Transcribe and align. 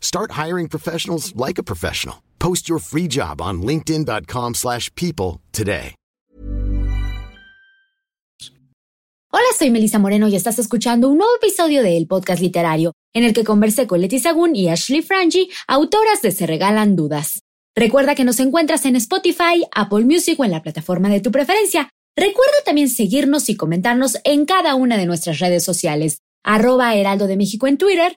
Start 0.00 0.32
hiring 0.32 0.68
professionals 0.68 1.32
like 1.36 1.58
a 1.58 1.62
professional. 1.62 2.16
Post 2.40 2.68
your 2.68 2.80
free 2.80 3.06
job 3.08 3.40
on 3.40 3.62
linkedin.com/people 3.62 4.54
slash 4.54 4.90
people 4.94 5.40
today. 5.52 5.94
Hola, 9.30 9.44
soy 9.58 9.70
Melissa 9.70 9.98
Moreno 9.98 10.26
y 10.28 10.36
estás 10.36 10.58
escuchando 10.58 11.10
un 11.10 11.18
nuevo 11.18 11.32
episodio 11.36 11.82
de 11.82 11.98
El 11.98 12.06
Podcast 12.06 12.40
Literario, 12.40 12.94
en 13.12 13.24
el 13.24 13.34
que 13.34 13.44
conversé 13.44 13.86
con 13.86 14.00
Leti 14.00 14.18
Sagún 14.18 14.56
y 14.56 14.70
Ashley 14.70 15.02
Frangi, 15.02 15.50
autoras 15.66 16.22
de 16.22 16.32
Se 16.32 16.46
Regalan 16.46 16.96
Dudas. 16.96 17.42
Recuerda 17.76 18.14
que 18.14 18.24
nos 18.24 18.40
encuentras 18.40 18.86
en 18.86 18.96
Spotify, 18.96 19.66
Apple 19.74 20.06
Music 20.06 20.40
o 20.40 20.46
en 20.46 20.50
la 20.50 20.62
plataforma 20.62 21.10
de 21.10 21.20
tu 21.20 21.30
preferencia. 21.30 21.90
Recuerda 22.16 22.56
también 22.64 22.88
seguirnos 22.88 23.50
y 23.50 23.54
comentarnos 23.54 24.16
en 24.24 24.46
cada 24.46 24.74
una 24.74 24.96
de 24.96 25.04
nuestras 25.04 25.40
redes 25.40 25.62
sociales, 25.62 26.20
arroba 26.42 26.94
Heraldo 26.94 27.26
de 27.26 27.36
México 27.36 27.66
en 27.66 27.76
Twitter, 27.76 28.16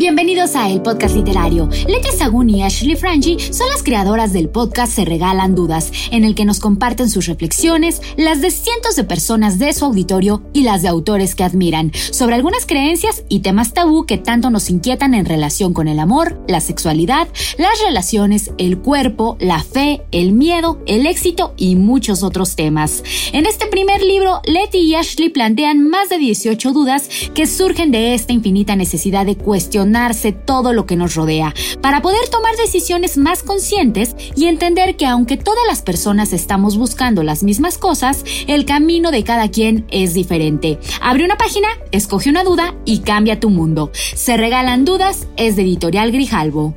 Bienvenidos 0.00 0.56
a 0.56 0.70
El 0.70 0.80
Podcast 0.80 1.14
Literario. 1.14 1.68
Leti 1.86 2.08
Sagún 2.16 2.48
y 2.48 2.62
Ashley 2.62 2.96
Frangi 2.96 3.36
son 3.52 3.68
las 3.68 3.82
creadoras 3.82 4.32
del 4.32 4.48
podcast 4.48 4.94
Se 4.94 5.04
Regalan 5.04 5.54
Dudas, 5.54 5.92
en 6.10 6.24
el 6.24 6.34
que 6.34 6.46
nos 6.46 6.58
comparten 6.58 7.10
sus 7.10 7.26
reflexiones, 7.26 8.00
las 8.16 8.40
de 8.40 8.50
cientos 8.50 8.96
de 8.96 9.04
personas 9.04 9.58
de 9.58 9.74
su 9.74 9.84
auditorio 9.84 10.42
y 10.54 10.62
las 10.62 10.80
de 10.80 10.88
autores 10.88 11.34
que 11.34 11.44
admiran, 11.44 11.92
sobre 12.12 12.34
algunas 12.34 12.64
creencias 12.64 13.24
y 13.28 13.40
temas 13.40 13.74
tabú 13.74 14.06
que 14.06 14.16
tanto 14.16 14.48
nos 14.48 14.70
inquietan 14.70 15.12
en 15.12 15.26
relación 15.26 15.74
con 15.74 15.86
el 15.86 15.98
amor, 15.98 16.40
la 16.48 16.62
sexualidad, 16.62 17.28
las 17.58 17.78
relaciones, 17.84 18.52
el 18.56 18.78
cuerpo, 18.78 19.36
la 19.38 19.62
fe, 19.62 20.00
el 20.12 20.32
miedo, 20.32 20.82
el 20.86 21.04
éxito 21.04 21.52
y 21.58 21.76
muchos 21.76 22.22
otros 22.22 22.56
temas. 22.56 23.04
En 23.34 23.44
este 23.44 23.66
primer 23.66 24.02
libro, 24.02 24.40
Leti 24.46 24.78
y 24.78 24.94
Ashley 24.94 25.28
plantean 25.28 25.86
más 25.86 26.08
de 26.08 26.16
18 26.16 26.72
dudas 26.72 27.10
que 27.34 27.44
surgen 27.44 27.90
de 27.90 28.14
esta 28.14 28.32
infinita 28.32 28.76
necesidad 28.76 29.26
de 29.26 29.36
cuestionar 29.36 29.89
todo 30.32 30.72
lo 30.72 30.86
que 30.86 30.96
nos 30.96 31.14
rodea, 31.14 31.54
para 31.80 32.02
poder 32.02 32.28
tomar 32.28 32.56
decisiones 32.56 33.16
más 33.16 33.42
conscientes 33.42 34.14
y 34.36 34.46
entender 34.46 34.96
que 34.96 35.06
aunque 35.06 35.36
todas 35.36 35.66
las 35.66 35.82
personas 35.82 36.32
estamos 36.32 36.76
buscando 36.76 37.22
las 37.22 37.42
mismas 37.42 37.78
cosas, 37.78 38.24
el 38.46 38.64
camino 38.64 39.10
de 39.10 39.24
cada 39.24 39.50
quien 39.50 39.86
es 39.90 40.14
diferente. 40.14 40.78
Abre 41.00 41.24
una 41.24 41.36
página, 41.36 41.68
escoge 41.92 42.30
una 42.30 42.44
duda 42.44 42.74
y 42.84 43.00
cambia 43.00 43.40
tu 43.40 43.50
mundo. 43.50 43.90
Se 44.14 44.36
regalan 44.36 44.84
dudas 44.84 45.26
es 45.36 45.56
de 45.56 45.62
Editorial 45.62 46.12
Grijalvo. 46.12 46.74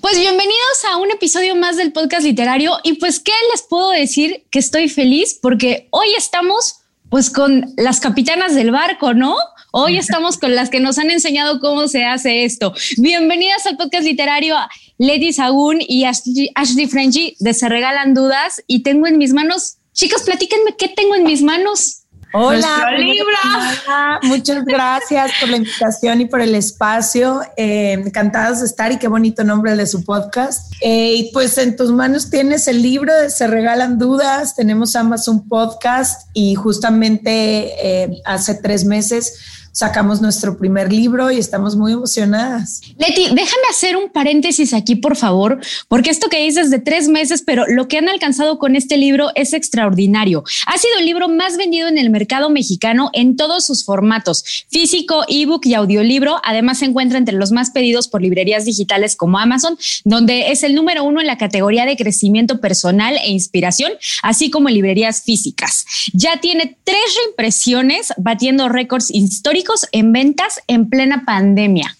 Pues 0.00 0.18
bienvenidos 0.18 0.84
a 0.92 0.98
un 0.98 1.10
episodio 1.10 1.56
más 1.56 1.78
del 1.78 1.92
podcast 1.92 2.24
literario 2.24 2.72
y 2.82 2.94
pues 2.94 3.20
qué 3.20 3.32
les 3.50 3.62
puedo 3.62 3.90
decir 3.90 4.46
que 4.50 4.58
estoy 4.58 4.90
feliz 4.90 5.38
porque 5.40 5.88
hoy 5.92 6.08
estamos 6.14 6.83
pues 7.14 7.30
con 7.30 7.72
las 7.76 8.00
capitanas 8.00 8.56
del 8.56 8.72
barco, 8.72 9.14
¿no? 9.14 9.36
Hoy 9.70 9.98
estamos 9.98 10.36
con 10.36 10.56
las 10.56 10.68
que 10.68 10.80
nos 10.80 10.98
han 10.98 11.12
enseñado 11.12 11.60
cómo 11.60 11.86
se 11.86 12.04
hace 12.04 12.44
esto. 12.44 12.74
Bienvenidas 12.96 13.64
al 13.66 13.76
podcast 13.76 14.02
literario 14.02 14.56
Lady 14.98 15.32
Sagún 15.32 15.78
y 15.78 16.06
Ashley, 16.06 16.50
Ashley 16.56 16.88
Frenchy 16.88 17.36
de 17.38 17.54
Se 17.54 17.68
Regalan 17.68 18.14
Dudas. 18.14 18.64
Y 18.66 18.82
tengo 18.82 19.06
en 19.06 19.16
mis 19.16 19.32
manos, 19.32 19.76
chicas, 19.92 20.24
platíquenme 20.24 20.74
qué 20.76 20.88
tengo 20.88 21.14
en 21.14 21.22
mis 21.22 21.42
manos. 21.42 22.03
Hola, 22.36 22.90
Libra. 22.98 24.18
Muchas 24.24 24.64
gracias 24.64 25.30
por 25.38 25.48
la 25.50 25.58
invitación 25.58 26.20
y 26.20 26.26
por 26.26 26.40
el 26.40 26.56
espacio. 26.56 27.42
Eh, 27.56 27.92
encantados 27.92 28.58
de 28.58 28.66
estar 28.66 28.90
y 28.90 28.98
qué 28.98 29.06
bonito 29.06 29.44
nombre 29.44 29.76
de 29.76 29.86
su 29.86 30.02
podcast. 30.04 30.72
Eh, 30.80 31.14
y 31.14 31.32
pues 31.32 31.56
en 31.58 31.76
tus 31.76 31.92
manos 31.92 32.30
tienes 32.30 32.66
el 32.66 32.82
libro 32.82 33.14
de 33.14 33.30
Se 33.30 33.46
Regalan 33.46 34.00
Dudas. 34.00 34.56
Tenemos 34.56 34.96
ambas 34.96 35.28
un 35.28 35.48
podcast 35.48 36.28
y 36.32 36.56
justamente 36.56 38.02
eh, 38.02 38.20
hace 38.24 38.56
tres 38.56 38.84
meses 38.84 39.63
sacamos 39.74 40.22
nuestro 40.22 40.56
primer 40.56 40.92
libro 40.92 41.32
y 41.32 41.38
estamos 41.38 41.74
muy 41.76 41.92
emocionadas. 41.92 42.80
Leti, 42.96 43.24
déjame 43.24 43.64
hacer 43.68 43.96
un 43.96 44.08
paréntesis 44.08 44.72
aquí, 44.72 44.94
por 44.94 45.16
favor, 45.16 45.60
porque 45.88 46.10
esto 46.10 46.28
que 46.28 46.44
dices 46.44 46.70
de 46.70 46.78
tres 46.78 47.08
meses, 47.08 47.42
pero 47.44 47.64
lo 47.66 47.88
que 47.88 47.98
han 47.98 48.08
alcanzado 48.08 48.58
con 48.60 48.76
este 48.76 48.96
libro 48.96 49.30
es 49.34 49.52
extraordinario. 49.52 50.44
Ha 50.66 50.78
sido 50.78 50.98
el 51.00 51.06
libro 51.06 51.28
más 51.28 51.56
vendido 51.56 51.88
en 51.88 51.98
el 51.98 52.08
mercado 52.08 52.50
mexicano 52.50 53.10
en 53.14 53.36
todos 53.36 53.66
sus 53.66 53.84
formatos, 53.84 54.44
físico, 54.70 55.24
ebook 55.28 55.66
y 55.66 55.74
audiolibro. 55.74 56.40
Además, 56.44 56.78
se 56.78 56.84
encuentra 56.84 57.18
entre 57.18 57.34
los 57.34 57.50
más 57.50 57.70
pedidos 57.70 58.06
por 58.06 58.22
librerías 58.22 58.64
digitales 58.64 59.16
como 59.16 59.40
Amazon, 59.40 59.76
donde 60.04 60.52
es 60.52 60.62
el 60.62 60.76
número 60.76 61.02
uno 61.02 61.20
en 61.20 61.26
la 61.26 61.36
categoría 61.36 61.84
de 61.84 61.96
crecimiento 61.96 62.60
personal 62.60 63.16
e 63.16 63.30
inspiración, 63.30 63.90
así 64.22 64.50
como 64.50 64.68
librerías 64.68 65.22
físicas. 65.22 65.84
Ya 66.12 66.40
tiene 66.40 66.78
tres 66.84 67.00
reimpresiones, 67.24 68.12
batiendo 68.16 68.68
récords 68.68 69.10
históricos 69.10 69.63
en 69.92 70.12
ventas 70.12 70.60
en 70.66 70.88
plena 70.88 71.24
pandemia. 71.24 71.96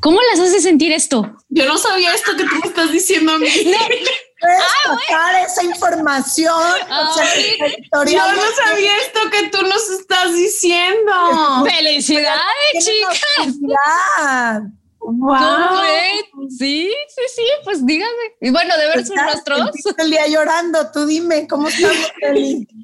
¿Cómo 0.00 0.20
las 0.30 0.40
hace 0.40 0.60
sentir 0.60 0.92
esto? 0.92 1.36
Yo 1.48 1.66
no 1.66 1.76
sabía 1.76 2.14
esto 2.14 2.36
que 2.36 2.44
tú 2.44 2.54
me 2.62 2.68
estás 2.68 2.92
diciendo 2.92 3.32
a 3.32 3.38
mí. 3.38 3.48
Puedes 4.40 4.62
ah, 5.12 5.42
esa 5.44 5.64
información. 5.64 6.62
yo 8.06 8.32
no 8.32 8.42
sabía 8.64 8.96
esto 8.98 9.20
que 9.32 9.48
tú 9.48 9.62
nos 9.62 9.90
estás 9.90 10.32
diciendo. 10.32 11.12
Felicidades, 11.64 12.84
chicas. 12.84 13.54
Wow. 15.10 15.38
Sí, 16.50 16.92
sí, 17.08 17.22
sí, 17.34 17.42
pues 17.64 17.84
dígame. 17.86 18.12
Y 18.42 18.50
bueno, 18.50 18.76
de 18.76 18.86
ver 18.88 19.06
sus 19.06 19.16
rostros. 19.16 19.70
El 19.96 20.10
día 20.10 20.26
llorando, 20.28 20.90
tú 20.92 21.06
dime, 21.06 21.46
¿cómo 21.48 21.68
estamos, 21.68 22.12
Feli? 22.20 22.68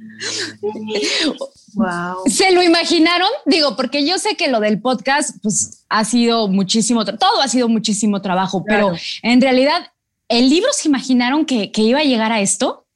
Wow. 1.76 2.22
¿Se 2.26 2.52
lo 2.52 2.62
imaginaron? 2.62 3.28
Digo, 3.46 3.74
porque 3.74 4.06
yo 4.06 4.16
sé 4.18 4.36
que 4.36 4.46
lo 4.46 4.60
del 4.60 4.80
podcast, 4.80 5.38
pues 5.42 5.84
ha 5.88 6.04
sido 6.04 6.46
muchísimo, 6.46 7.04
todo 7.04 7.40
ha 7.42 7.48
sido 7.48 7.68
muchísimo 7.68 8.22
trabajo, 8.22 8.62
pero 8.64 8.92
en 9.22 9.40
realidad, 9.40 9.90
¿el 10.28 10.50
libro 10.50 10.72
se 10.72 10.86
imaginaron 10.86 11.44
que, 11.44 11.72
que 11.72 11.82
iba 11.82 11.98
a 11.98 12.04
llegar 12.04 12.30
a 12.30 12.40
esto? 12.40 12.86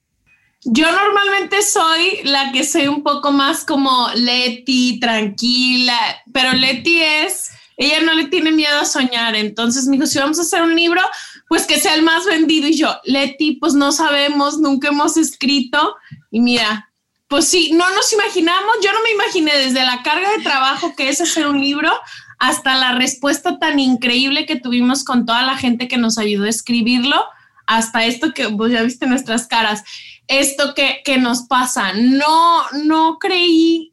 Yo 0.62 0.91
normalmente 0.93 1.62
soy 1.62 2.21
la 2.22 2.53
que 2.53 2.62
soy 2.62 2.87
un 2.87 3.03
poco 3.03 3.33
más 3.33 3.65
como 3.65 4.10
Leti, 4.15 5.00
tranquila, 5.00 5.99
pero 6.33 6.53
Leti 6.53 7.03
es, 7.03 7.50
ella 7.78 8.00
no 8.00 8.12
le 8.12 8.27
tiene 8.27 8.51
miedo 8.51 8.77
a 8.80 8.84
soñar, 8.84 9.36
entonces 9.36 9.86
me 9.86 9.97
dijo, 9.97 10.07
si 10.07 10.19
vamos 10.19 10.39
a 10.41 10.42
hacer 10.42 10.63
un 10.63 10.75
libro, 10.75 11.01
pues 11.48 11.65
que 11.65 11.78
sea 11.78 11.95
el 11.95 12.03
más 12.03 12.27
vendido 12.27 12.66
y 12.66 12.77
yo, 12.77 12.95
Leti, 13.04 13.53
pues 13.53 13.75
no 13.75 13.92
sabemos, 13.92 14.59
nunca 14.59 14.89
hemos 14.89 15.16
escrito 15.16 15.97
y 16.33 16.41
mira, 16.41 16.91
pues 17.28 17.47
sí, 17.47 17.71
no 17.72 17.89
nos 17.95 18.13
imaginamos, 18.13 18.75
yo 18.83 18.92
no 18.92 18.98
me 19.03 19.13
imaginé 19.13 19.57
desde 19.57 19.84
la 19.84 20.03
carga 20.03 20.28
de 20.33 20.42
trabajo 20.42 20.97
que 20.97 21.09
es 21.09 21.21
hacer 21.21 21.47
un 21.47 21.60
libro 21.60 21.92
hasta 22.41 22.75
la 22.77 22.92
respuesta 22.97 23.60
tan 23.60 23.78
increíble 23.78 24.45
que 24.45 24.57
tuvimos 24.57 25.04
con 25.04 25.24
toda 25.24 25.42
la 25.42 25.57
gente 25.57 25.86
que 25.86 25.98
nos 25.98 26.19
ayudó 26.19 26.45
a 26.45 26.51
escribirlo, 26.51 27.24
hasta 27.66 28.07
esto 28.07 28.34
que 28.34 28.47
vos 28.47 28.72
ya 28.72 28.83
viste 28.83 29.07
nuestras 29.07 29.47
caras, 29.47 29.84
esto 30.27 30.74
que, 30.74 31.03
que 31.04 31.19
nos 31.19 31.42
pasa. 31.42 31.92
No, 31.92 32.63
no 32.84 33.19
creí, 33.19 33.92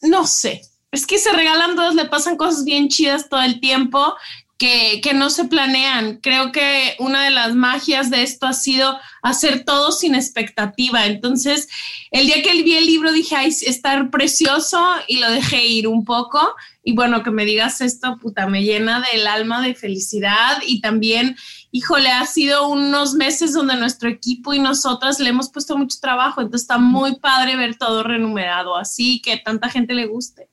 no 0.00 0.26
sé, 0.26 0.62
es 0.96 1.06
que 1.06 1.18
se 1.18 1.30
regalan 1.30 1.76
dos, 1.76 1.94
le 1.94 2.06
pasan 2.06 2.36
cosas 2.36 2.64
bien 2.64 2.88
chidas 2.88 3.28
todo 3.28 3.42
el 3.42 3.60
tiempo 3.60 4.14
que, 4.56 5.02
que, 5.02 5.12
no 5.12 5.28
se 5.28 5.44
planean. 5.44 6.20
Creo 6.22 6.50
que 6.52 6.96
una 6.98 7.22
de 7.24 7.30
las 7.30 7.54
magias 7.54 8.08
de 8.08 8.22
esto 8.22 8.46
ha 8.46 8.54
sido 8.54 8.98
hacer 9.22 9.64
todo 9.64 9.92
sin 9.92 10.14
expectativa. 10.14 11.04
Entonces, 11.04 11.68
el 12.10 12.26
día 12.26 12.42
que 12.42 12.62
vi 12.62 12.76
el 12.76 12.86
libro 12.86 13.12
dije, 13.12 13.36
ay, 13.36 13.48
estar 13.48 14.10
precioso 14.10 14.82
y 15.06 15.18
lo 15.18 15.30
dejé 15.30 15.66
ir 15.66 15.86
un 15.86 16.04
poco. 16.06 16.40
y 16.82 16.94
bueno, 16.94 17.22
que 17.22 17.32
me 17.32 17.44
digas 17.44 17.80
esto, 17.80 18.16
puta, 18.16 18.46
me 18.46 18.62
llena 18.62 19.04
del 19.12 19.26
alma 19.26 19.60
de 19.60 19.74
felicidad 19.74 20.62
y 20.66 20.80
también, 20.80 21.36
híjole, 21.72 22.08
ha 22.10 22.24
sido 22.24 22.68
unos 22.68 23.14
meses 23.14 23.52
donde 23.52 23.76
nuestro 23.76 24.08
equipo 24.08 24.54
y 24.54 24.60
nosotras 24.60 25.20
le 25.20 25.28
hemos 25.30 25.50
puesto 25.50 25.76
mucho 25.76 25.98
trabajo, 26.00 26.40
entonces 26.40 26.62
está 26.62 26.78
muy 26.78 27.16
padre 27.16 27.56
ver 27.56 27.76
todo 27.76 28.04
renumerado 28.04 28.76
así, 28.76 29.20
que 29.20 29.36
tanta 29.36 29.68
gente 29.68 29.94
le 29.94 30.06
guste. 30.06 30.48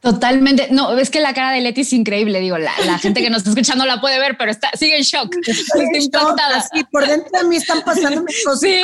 Totalmente. 0.00 0.68
No, 0.70 0.96
es 0.96 1.10
que 1.10 1.20
la 1.20 1.34
cara 1.34 1.52
de 1.52 1.60
Leti 1.60 1.82
es 1.82 1.92
increíble. 1.92 2.40
Digo, 2.40 2.56
la, 2.56 2.98
gente 2.98 3.20
que 3.20 3.28
nos 3.28 3.38
está 3.38 3.50
escuchando 3.50 3.84
la 3.84 4.00
puede 4.00 4.18
ver, 4.18 4.36
pero 4.38 4.50
está, 4.50 4.70
sigue 4.74 4.96
en 4.96 5.02
shock. 5.02 5.36
Estoy 5.46 5.86
impactada. 5.94 6.62
Sí, 6.62 6.84
por 6.90 7.06
dentro 7.06 7.30
de 7.38 7.44
mí 7.46 7.56
están 7.56 7.82
pasando 7.82 8.24
cosas. 8.44 8.60
Sí. 8.60 8.82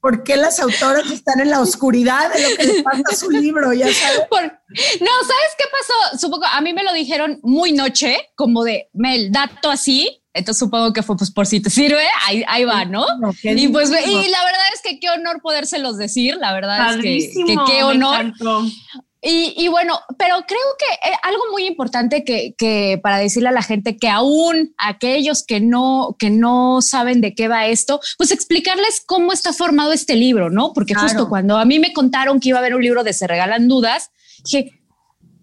¿Por 0.00 0.22
qué 0.22 0.36
las 0.36 0.60
autoras 0.60 1.10
están 1.10 1.40
en 1.40 1.50
la 1.50 1.60
oscuridad 1.60 2.32
de 2.32 2.42
lo 2.42 2.56
que 2.56 2.64
les 2.64 2.82
pasa 2.82 3.02
a 3.10 3.14
su 3.14 3.30
libro? 3.30 3.72
Ya 3.72 3.92
sabes. 3.92 4.20
no, 4.30 4.36
¿sabes 4.70 5.50
qué 5.58 5.64
pasó? 5.70 6.18
Supongo, 6.18 6.46
a 6.46 6.60
mí 6.60 6.72
me 6.72 6.84
lo 6.84 6.92
dijeron 6.92 7.40
muy 7.42 7.72
noche, 7.72 8.16
como 8.36 8.62
de, 8.62 8.88
Mel, 8.92 9.32
dato 9.32 9.68
así. 9.70 10.22
Entonces 10.32 10.60
supongo 10.60 10.92
que 10.92 11.02
fue 11.02 11.16
pues 11.16 11.32
por 11.32 11.44
si 11.44 11.60
te 11.60 11.70
sirve, 11.70 12.06
ahí, 12.24 12.44
ahí 12.46 12.64
va, 12.64 12.84
¿no? 12.84 13.04
y 13.42 13.66
pues, 13.66 13.90
y 13.90 14.28
la 14.28 14.44
verdad 14.44 14.66
es 14.72 14.80
que 14.80 15.00
qué 15.00 15.10
honor 15.10 15.42
podérselos 15.42 15.98
decir, 15.98 16.36
la 16.36 16.52
verdad 16.54 16.94
es 16.94 17.02
que, 17.02 17.44
que 17.44 17.56
qué 17.66 17.82
honor. 17.82 18.32
Y, 19.22 19.68
bueno, 19.68 20.00
pero 20.16 20.36
creo 20.46 20.58
que 20.78 21.10
eh, 21.10 21.14
algo 21.22 21.42
muy 21.52 21.66
importante 21.66 22.24
que, 22.24 22.98
para 23.02 23.18
decirle 23.18 23.50
a 23.50 23.52
la 23.52 23.62
gente 23.62 23.98
que 23.98 24.08
aún 24.08 24.74
aquellos 24.78 25.44
que 25.44 25.60
no, 25.60 26.16
que 26.18 26.30
no 26.30 26.80
saben 26.80 27.20
de 27.20 27.34
qué 27.34 27.46
va 27.46 27.66
esto, 27.66 28.00
pues 28.16 28.30
explicarles 28.30 29.02
cómo 29.04 29.32
está 29.32 29.52
formado 29.52 29.92
este 29.92 30.16
libro, 30.16 30.48
¿no? 30.48 30.72
Porque 30.72 30.94
justo 30.94 31.28
cuando 31.28 31.58
a 31.58 31.66
mí 31.66 31.78
me 31.78 31.92
contaron 31.92 32.40
que 32.40 32.48
iba 32.48 32.58
a 32.58 32.60
haber 32.60 32.74
un 32.74 32.82
libro 32.82 33.04
de 33.04 33.12
Se 33.12 33.26
Regalan 33.26 33.68
Dudas, 33.68 34.10
dije, 34.44 34.80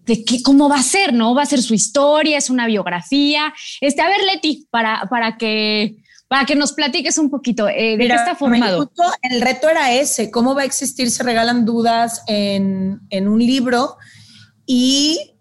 de 0.06 0.24
qué, 0.24 0.42
cómo 0.42 0.68
va 0.68 0.76
a 0.76 0.82
ser, 0.82 1.12
¿no? 1.12 1.34
Va 1.36 1.42
a 1.42 1.46
ser 1.46 1.62
su 1.62 1.74
historia, 1.74 2.38
es 2.38 2.50
una 2.50 2.66
biografía. 2.66 3.54
Este, 3.80 4.02
a 4.02 4.08
ver, 4.08 4.24
Leti, 4.24 4.66
para, 4.70 5.06
para 5.08 5.36
que 5.36 5.94
para 6.28 6.44
que 6.44 6.54
nos 6.54 6.72
platiques 6.72 7.16
un 7.18 7.30
poquito 7.30 7.68
eh, 7.68 7.96
de 7.96 8.06
qué 8.06 8.14
está 8.14 8.36
formado. 8.36 8.90
el 9.22 9.40
reto 9.40 9.68
era 9.68 9.92
ese, 9.92 10.30
cómo 10.30 10.54
va 10.54 10.62
a 10.62 10.66
existir, 10.66 11.10
se 11.10 11.22
regalan 11.22 11.64
dudas 11.64 12.22
en, 12.26 13.00
en 13.08 13.28
un 13.28 13.38
libro 13.38 13.96
y 14.66 15.34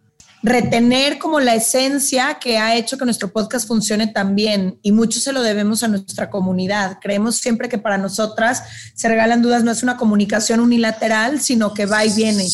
retener 0.43 1.17
como 1.17 1.39
la 1.41 1.55
esencia 1.55 2.37
que 2.39 2.57
ha 2.57 2.75
hecho 2.75 2.97
que 2.97 3.03
nuestro 3.03 3.33
podcast 3.33 3.67
funcione 3.67 4.07
tan 4.07 4.35
bien 4.35 4.79
y 4.81 4.93
mucho 4.93 5.19
se 5.19 5.33
lo 5.33 5.41
debemos 5.41 5.83
a 5.83 5.89
nuestra 5.89 6.29
comunidad. 6.29 6.99
Creemos 7.01 7.35
siempre 7.35 7.67
que 7.67 7.77
para 7.77 7.97
nosotras 7.97 8.63
se 8.93 9.09
regalan 9.09 9.41
dudas 9.41 9.63
no 9.63 9.71
es 9.71 9.83
una 9.83 9.97
comunicación 9.97 10.61
unilateral, 10.61 11.41
sino 11.41 11.73
que 11.73 11.85
va 11.85 12.05
y 12.05 12.13
viene. 12.13 12.47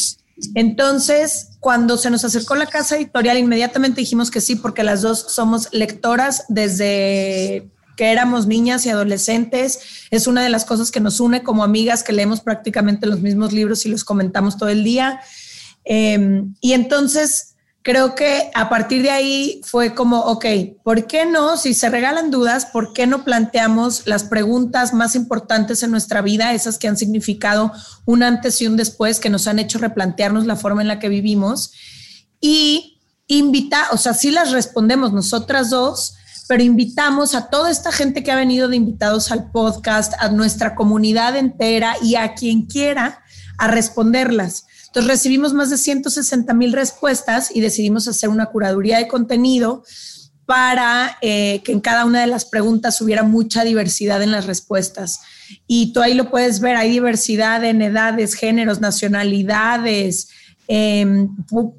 Entonces, 0.56 1.50
cuando 1.60 1.98
se 1.98 2.10
nos 2.10 2.26
acercó 2.26 2.56
la 2.56 2.66
casa 2.66 2.96
editorial, 2.96 3.38
inmediatamente 3.38 4.02
dijimos 4.02 4.32
que 4.32 4.42
sí, 4.42 4.56
porque 4.56 4.84
las 4.84 5.04
dos 5.04 5.28
somos 5.30 5.70
lectoras 5.72 6.46
desde 6.50 7.70
que 7.96 8.12
éramos 8.12 8.48
niñas 8.48 8.86
y 8.86 8.90
adolescentes. 8.90 10.08
Es 10.12 10.28
una 10.28 10.44
de 10.44 10.50
las 10.50 10.66
cosas 10.66 10.92
que 10.92 11.00
nos 11.00 11.20
une 11.20 11.44
como 11.44 11.64
amigas, 11.64 12.04
que 12.04 12.14
leemos 12.14 12.42
prácticamente 12.42 13.08
los 13.08 13.22
mismos 13.22 13.54
libros 13.54 13.86
y 13.86 13.90
los 13.90 14.04
comentamos 14.04 14.58
todo 14.58 14.70
el 14.70 14.84
día. 14.84 15.22
Em, 15.86 16.56
y 16.62 16.74
entonces 16.74 17.54
creo 17.84 18.16
que 18.16 18.50
a 18.54 18.70
partir 18.70 19.04
de 19.04 19.12
ahí 19.12 19.62
fue 19.66 19.94
como, 19.94 20.22
ok, 20.22 20.46
¿por 20.84 21.06
qué 21.06 21.26
no? 21.26 21.58
Si 21.58 21.74
se 21.74 21.90
regalan 21.90 22.32
dudas, 22.32 22.66
¿por 22.66 22.94
qué 22.94 23.06
no 23.06 23.26
planteamos 23.26 24.08
las 24.08 24.24
preguntas 24.24 24.94
más 24.94 25.16
importantes 25.16 25.84
en 25.84 25.92
nuestra 25.92 26.22
vida, 26.22 26.54
esas 26.54 26.78
que 26.78 26.88
han 26.88 26.98
significado 26.98 27.74
un 28.06 28.24
antes 28.24 28.62
y 28.62 28.68
un 28.68 28.78
después, 28.78 29.20
que 29.20 29.30
nos 29.30 29.48
han 29.48 29.60
hecho 29.60 29.80
replantearnos 29.80 30.46
la 30.46 30.56
forma 30.56 30.82
en 30.82 30.88
la 30.88 31.00
que 31.00 31.10
vivimos? 31.10 31.74
Y 32.40 33.02
invita, 33.28 33.88
o 33.92 33.98
sea, 33.98 34.14
sí 34.14 34.32
las 34.32 34.52
respondemos 34.52 35.12
nosotras 35.12 35.70
dos, 35.70 36.16
pero 36.54 36.66
invitamos 36.66 37.34
a 37.34 37.50
toda 37.50 37.72
esta 37.72 37.92
gente 37.92 38.22
que 38.22 38.32
ha 38.32 38.36
venido 38.36 38.68
de 38.68 38.76
invitados 38.76 39.32
al 39.32 39.50
podcast, 39.50 40.14
a 40.20 40.30
nuestra 40.30 40.76
comunidad 40.76 41.36
entera 41.36 41.96
y 42.00 42.14
a 42.14 42.36
quien 42.36 42.68
quiera 42.68 43.24
a 43.58 43.68
responderlas. 43.70 44.68
Entonces 44.86 45.10
recibimos 45.10 45.56
más 45.56 45.72
de 45.72 45.80
160 45.80 46.54
mil 46.54 46.72
respuestas 46.72 47.50
y 47.56 47.60
decidimos 47.60 48.08
hacer 48.08 48.30
una 48.30 48.46
curaduría 48.46 49.00
de 49.00 49.08
contenido 49.08 49.84
para 50.46 51.18
eh, 51.24 51.64
que 51.64 51.72
en 51.72 51.80
cada 51.80 52.06
una 52.06 52.22
de 52.22 52.28
las 52.28 52.46
preguntas 52.46 53.02
hubiera 53.02 53.24
mucha 53.24 53.64
diversidad 53.64 54.22
en 54.22 54.30
las 54.30 54.46
respuestas. 54.46 55.22
Y 55.66 55.92
tú 55.92 56.02
ahí 56.02 56.14
lo 56.14 56.30
puedes 56.30 56.60
ver, 56.60 56.76
hay 56.76 56.92
diversidad 56.92 57.64
en 57.64 57.82
edades, 57.82 58.36
géneros, 58.36 58.80
nacionalidades, 58.80 60.30
Em, 60.68 61.30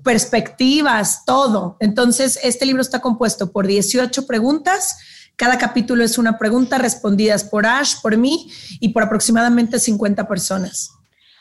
perspectivas, 0.02 1.25
todo. 1.25 1.76
Entonces, 1.81 2.38
este 2.42 2.66
libro 2.66 2.82
está 2.82 3.00
compuesto 3.00 3.50
por 3.50 3.66
18 3.66 4.26
preguntas. 4.26 4.96
Cada 5.36 5.56
capítulo 5.58 6.04
es 6.04 6.19
una 6.19 6.38
pregunta 6.38 6.78
respondidas 6.78 7.44
por 7.44 7.66
Ash, 7.66 7.94
por 8.02 8.16
mí 8.16 8.50
y 8.81 8.90
por 8.90 9.02
aproximadamente 9.02 9.78
50 9.78 10.28
personas. 10.28 10.90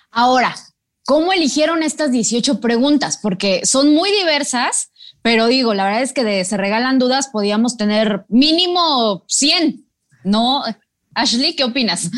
Ahora, 0.09 0.55
¿cómo 1.05 1.33
eligieron 1.33 1.83
estas 1.83 2.11
18 2.11 2.61
preguntas? 2.61 3.19
Porque 3.21 3.61
son 3.65 3.93
muy 3.93 4.09
diversas, 4.11 4.91
pero 5.21 5.47
digo, 5.47 5.73
la 5.73 5.83
verdad 5.83 6.01
es 6.01 6.13
que 6.13 6.23
de 6.23 6.45
Se 6.45 6.55
Regalan 6.55 6.97
Dudas 6.97 7.27
podíamos 7.27 7.75
tener 7.75 8.25
mínimo 8.29 9.25
100, 9.27 9.85
¿no? 10.23 10.63
Ashley, 11.13 11.55
¿qué 11.55 11.65
opinas? 11.65 12.09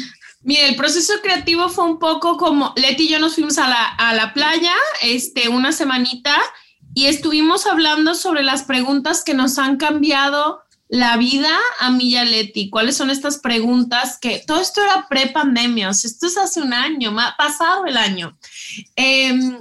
Mira, 0.46 0.68
el 0.68 0.76
proceso 0.76 1.14
creativo 1.24 1.70
fue 1.70 1.86
un 1.86 1.98
poco 1.98 2.38
como 2.38 2.72
Leti 2.76 3.06
y 3.06 3.10
yo 3.10 3.20
nos 3.20 3.34
fuimos 3.34 3.58
a 3.58 3.68
la, 3.68 3.84
a 3.84 4.14
la 4.14 4.32
playa 4.32 4.76
este, 5.02 5.50
una 5.50 5.72
semanita 5.72 6.36
y 6.94 7.08
estuvimos 7.08 7.66
hablando 7.66 8.14
sobre 8.14 8.44
las 8.44 8.62
preguntas 8.62 9.24
que 9.24 9.34
nos 9.34 9.58
han 9.58 9.78
cambiado 9.78 10.62
la 10.88 11.18
vida 11.18 11.50
a 11.80 11.90
mí 11.90 12.10
y 12.10 12.16
a 12.18 12.26
Leti. 12.26 12.70
¿Cuáles 12.70 12.96
son 12.96 13.10
estas 13.10 13.40
preguntas 13.40 14.20
que 14.20 14.44
todo 14.46 14.62
esto 14.62 14.84
era 14.84 15.08
pre-pandemia? 15.10 15.90
O 15.90 15.94
sea, 15.96 16.10
esto 16.10 16.28
es 16.28 16.38
hace 16.38 16.62
un 16.62 16.74
año, 16.74 17.20
ha 17.20 17.36
pasado 17.36 17.88
el 17.88 17.98
año. 17.98 18.38
Em, 18.96 19.58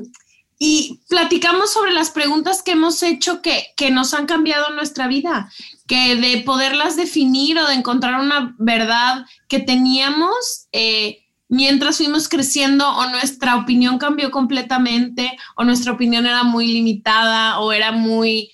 y 0.59 1.01
platicamos 1.09 1.73
sobre 1.73 1.93
las 1.93 2.11
preguntas 2.11 2.63
que 2.63 2.73
hemos 2.73 3.03
hecho 3.03 3.43
que, 3.43 3.67
que 3.77 3.91
nos 3.91 4.15
han 4.15 4.27
cambiado 4.27 4.71
nuestra 4.71 5.09
vida 5.09 5.51
que 5.87 6.17
de 6.17 6.43
poderlas 6.43 6.97
definir 6.97 7.59
o 7.59 7.67
de 7.67 7.75
encontrar 7.75 8.21
una 8.21 8.55
verdad 8.59 9.27
que 9.49 9.61
teníamos 9.61 10.69
eh, 10.73 11.25
mientras 11.49 11.99
fuimos 11.99 12.29
creciendo 12.29 12.89
o 12.89 13.07
nuestra 13.11 13.57
opinión 13.57 13.99
cambió 13.99 14.31
completamente 14.31 15.37
o 15.57 15.65
nuestra 15.65 15.93
opinión 15.93 16.27
era 16.27 16.43
muy 16.43 16.69
limitada 16.69 17.61
o 17.61 17.73
era 17.73 17.93
muy 17.93 18.51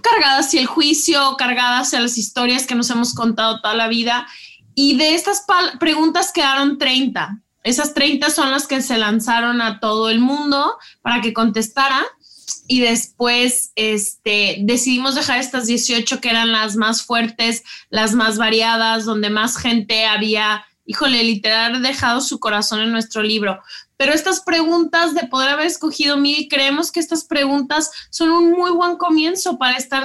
cargada 0.00 0.38
hacia 0.38 0.60
el 0.60 0.66
juicio, 0.66 1.36
cargada 1.36 1.80
hacia 1.80 2.00
las 2.00 2.16
historias 2.16 2.66
que 2.66 2.74
nos 2.74 2.88
hemos 2.90 3.14
contado 3.14 3.60
toda 3.60 3.74
la 3.74 3.88
vida. 3.88 4.26
Y 4.74 4.96
de 4.96 5.14
estas 5.14 5.44
preguntas 5.80 6.32
quedaron 6.32 6.78
30. 6.78 7.42
Esas 7.64 7.94
30 7.94 8.30
son 8.30 8.50
las 8.50 8.66
que 8.66 8.82
se 8.82 8.98
lanzaron 8.98 9.60
a 9.60 9.80
todo 9.80 10.10
el 10.10 10.20
mundo 10.20 10.76
para 11.02 11.20
que 11.20 11.32
contestara 11.32 12.06
y 12.66 12.80
después 12.80 13.72
este, 13.76 14.58
decidimos 14.60 15.14
dejar 15.14 15.38
estas 15.38 15.66
18 15.66 16.20
que 16.20 16.30
eran 16.30 16.52
las 16.52 16.76
más 16.76 17.02
fuertes, 17.02 17.64
las 17.90 18.14
más 18.14 18.38
variadas, 18.38 19.04
donde 19.04 19.30
más 19.30 19.56
gente 19.56 20.06
había, 20.06 20.64
híjole, 20.84 21.24
literal, 21.24 21.82
dejado 21.82 22.20
su 22.20 22.38
corazón 22.38 22.80
en 22.80 22.92
nuestro 22.92 23.22
libro. 23.22 23.60
Pero 23.96 24.12
estas 24.12 24.42
preguntas 24.42 25.14
de 25.14 25.26
poder 25.26 25.48
haber 25.48 25.66
escogido 25.66 26.16
mil, 26.16 26.46
creemos 26.48 26.92
que 26.92 27.00
estas 27.00 27.24
preguntas 27.24 27.90
son 28.10 28.30
un 28.30 28.52
muy 28.52 28.70
buen 28.70 28.96
comienzo 28.96 29.58
para 29.58 29.76
estar 29.76 30.04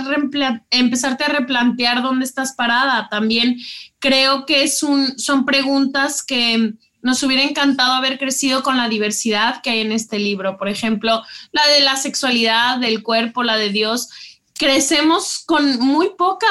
empezarte 0.72 1.24
a 1.26 1.30
replantear 1.30 2.02
dónde 2.02 2.26
estás 2.26 2.54
parada. 2.54 3.08
También 3.10 3.58
creo 4.00 4.46
que 4.46 4.68
son 4.68 5.46
preguntas 5.46 6.24
que 6.24 6.74
nos 7.04 7.22
hubiera 7.22 7.44
encantado 7.44 7.94
haber 7.94 8.18
crecido 8.18 8.64
con 8.64 8.78
la 8.78 8.90
diversidad 8.90 9.62
que 9.62 9.70
hay 9.70 9.82
en 9.82 9.92
este 9.92 10.18
libro. 10.18 10.58
Por 10.58 10.70
ejemplo, 10.70 11.22
la 11.52 11.68
de 11.68 11.82
la 11.82 11.98
sexualidad, 11.98 12.80
del 12.80 13.04
cuerpo, 13.04 13.44
la 13.44 13.58
de 13.58 13.70
Dios. 13.70 14.10
Crecemos 14.54 15.44
con 15.46 15.80
muy 15.80 16.12
poca 16.18 16.48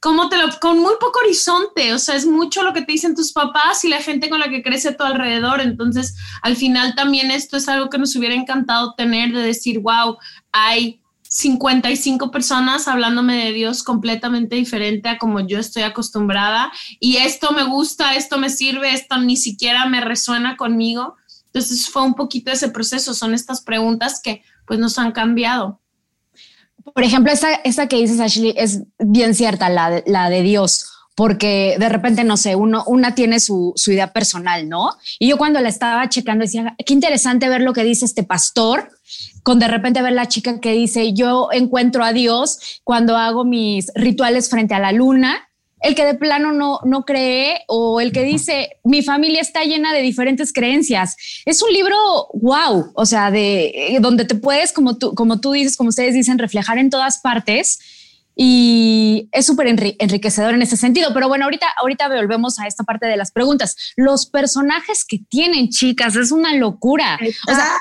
como 0.00 0.28
te 0.28 0.36
lo, 0.36 0.48
con 0.60 0.78
muy 0.78 0.94
poco 1.00 1.20
horizonte, 1.24 1.94
o 1.94 1.98
sea, 1.98 2.14
es 2.14 2.26
mucho 2.26 2.62
lo 2.62 2.72
que 2.72 2.82
te 2.82 2.92
dicen 2.92 3.14
tus 3.14 3.32
papás 3.32 3.84
y 3.84 3.88
la 3.88 4.02
gente 4.02 4.28
con 4.28 4.38
la 4.38 4.50
que 4.50 4.62
crece 4.62 4.90
a 4.90 4.96
tu 4.96 5.04
alrededor. 5.04 5.60
Entonces, 5.60 6.14
al 6.42 6.56
final 6.56 6.94
también 6.94 7.30
esto 7.30 7.56
es 7.56 7.68
algo 7.68 7.88
que 7.88 7.98
nos 7.98 8.14
hubiera 8.16 8.34
encantado 8.34 8.94
tener, 8.94 9.32
de 9.32 9.42
decir, 9.42 9.80
wow, 9.80 10.18
hay 10.52 11.00
55 11.36 12.30
personas 12.30 12.88
hablándome 12.88 13.44
de 13.44 13.52
Dios 13.52 13.82
completamente 13.82 14.56
diferente 14.56 15.10
a 15.10 15.18
como 15.18 15.40
yo 15.40 15.58
estoy 15.58 15.82
acostumbrada 15.82 16.72
y 16.98 17.18
esto 17.18 17.52
me 17.52 17.64
gusta, 17.64 18.14
esto 18.14 18.38
me 18.38 18.48
sirve, 18.48 18.94
esto 18.94 19.18
ni 19.18 19.36
siquiera 19.36 19.84
me 19.84 20.00
resuena 20.00 20.56
conmigo. 20.56 21.16
Entonces 21.44 21.90
fue 21.90 22.04
un 22.04 22.14
poquito 22.14 22.50
ese 22.50 22.70
proceso, 22.70 23.12
son 23.12 23.34
estas 23.34 23.60
preguntas 23.60 24.22
que 24.24 24.42
pues 24.66 24.80
nos 24.80 24.98
han 24.98 25.12
cambiado. 25.12 25.78
Por 26.94 27.02
ejemplo, 27.02 27.30
esa, 27.30 27.52
esa 27.56 27.86
que 27.86 27.96
dices, 27.96 28.18
Ashley, 28.18 28.54
es 28.56 28.84
bien 28.98 29.34
cierta, 29.34 29.68
la 29.68 30.02
la 30.06 30.30
de 30.30 30.40
Dios, 30.40 30.95
porque 31.16 31.76
de 31.80 31.88
repente, 31.88 32.24
no 32.24 32.36
sé, 32.36 32.54
uno, 32.54 32.84
una 32.86 33.14
tiene 33.14 33.40
su, 33.40 33.72
su 33.74 33.90
idea 33.90 34.12
personal, 34.12 34.68
¿no? 34.68 34.90
Y 35.18 35.28
yo 35.28 35.38
cuando 35.38 35.60
la 35.60 35.70
estaba 35.70 36.08
checando 36.10 36.44
decía, 36.44 36.76
qué 36.84 36.92
interesante 36.92 37.48
ver 37.48 37.62
lo 37.62 37.72
que 37.72 37.84
dice 37.84 38.04
este 38.04 38.22
pastor, 38.22 38.90
con 39.42 39.58
de 39.58 39.66
repente 39.66 40.02
ver 40.02 40.12
la 40.12 40.28
chica 40.28 40.60
que 40.60 40.72
dice, 40.72 41.14
yo 41.14 41.48
encuentro 41.52 42.04
a 42.04 42.12
Dios 42.12 42.80
cuando 42.84 43.16
hago 43.16 43.46
mis 43.46 43.90
rituales 43.94 44.50
frente 44.50 44.74
a 44.74 44.78
la 44.78 44.92
luna, 44.92 45.48
el 45.80 45.94
que 45.94 46.04
de 46.04 46.14
plano 46.14 46.52
no, 46.52 46.80
no 46.84 47.04
cree 47.04 47.60
o 47.66 48.00
el 48.02 48.12
que 48.12 48.22
dice, 48.22 48.76
mi 48.84 49.02
familia 49.02 49.40
está 49.40 49.62
llena 49.64 49.94
de 49.94 50.02
diferentes 50.02 50.52
creencias. 50.52 51.16
Es 51.46 51.62
un 51.62 51.72
libro 51.72 51.96
wow, 52.34 52.92
o 52.94 53.06
sea, 53.06 53.30
de 53.30 53.66
eh, 53.66 53.98
donde 54.00 54.26
te 54.26 54.34
puedes, 54.34 54.72
como 54.72 54.98
tú, 54.98 55.14
como 55.14 55.40
tú 55.40 55.52
dices, 55.52 55.78
como 55.78 55.88
ustedes 55.88 56.12
dicen, 56.12 56.38
reflejar 56.38 56.76
en 56.76 56.90
todas 56.90 57.18
partes 57.18 57.78
y 58.34 58.95
es 59.32 59.46
súper 59.46 59.66
enriquecedor 59.66 60.54
en 60.54 60.62
ese 60.62 60.76
sentido. 60.76 61.10
Pero 61.14 61.28
bueno, 61.28 61.44
ahorita, 61.44 61.66
ahorita 61.80 62.08
volvemos 62.08 62.58
a 62.58 62.66
esta 62.66 62.84
parte 62.84 63.06
de 63.06 63.16
las 63.16 63.32
preguntas. 63.32 63.76
Los 63.96 64.26
personajes 64.26 65.04
que 65.04 65.18
tienen, 65.28 65.68
chicas, 65.68 66.16
es 66.16 66.32
una 66.32 66.54
locura. 66.54 67.18
O 67.48 67.54
sea, 67.54 67.72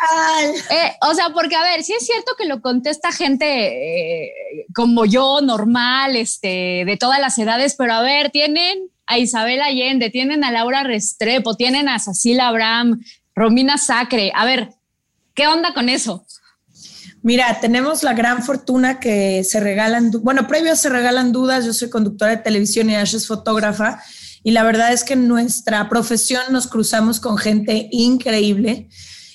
eh, 0.69 0.93
o 1.01 1.13
sea, 1.13 1.29
porque 1.29 1.55
a 1.55 1.61
ver, 1.61 1.83
sí 1.83 1.93
es 1.93 2.05
cierto 2.05 2.33
que 2.37 2.45
lo 2.45 2.61
contesta 2.61 3.11
gente 3.11 4.25
eh, 4.27 4.31
como 4.73 5.05
yo, 5.05 5.41
normal, 5.41 6.15
este, 6.15 6.83
de 6.85 6.97
todas 6.99 7.19
las 7.19 7.37
edades, 7.37 7.75
pero 7.77 7.93
a 7.93 8.01
ver, 8.01 8.31
tienen 8.31 8.89
a 9.07 9.17
Isabel 9.17 9.61
Allende, 9.61 10.09
tienen 10.09 10.43
a 10.43 10.51
Laura 10.51 10.83
Restrepo, 10.83 11.55
tienen 11.55 11.89
a 11.89 11.99
Cecilia 11.99 12.47
Abraham, 12.47 13.03
Romina 13.35 13.77
Sacre. 13.77 14.31
A 14.35 14.45
ver, 14.45 14.69
¿qué 15.33 15.47
onda 15.47 15.73
con 15.73 15.89
eso? 15.89 16.25
Mira, 17.25 17.57
tenemos 17.59 18.03
la 18.03 18.13
gran 18.13 18.43
fortuna 18.43 18.99
que 18.99 19.43
se 19.43 19.59
regalan, 19.59 20.11
bueno, 20.21 20.47
previo 20.47 20.75
se 20.75 20.89
regalan 20.89 21.31
dudas, 21.31 21.65
yo 21.65 21.73
soy 21.73 21.89
conductora 21.89 22.29
de 22.35 22.43
televisión 22.43 22.87
y 22.87 22.95
Ash 22.95 23.15
es 23.15 23.25
fotógrafa, 23.25 23.99
y 24.43 24.51
la 24.51 24.61
verdad 24.61 24.93
es 24.93 25.03
que 25.03 25.13
en 25.13 25.27
nuestra 25.27 25.89
profesión 25.89 26.43
nos 26.51 26.67
cruzamos 26.67 27.19
con 27.19 27.39
gente 27.39 27.89
increíble. 27.91 28.89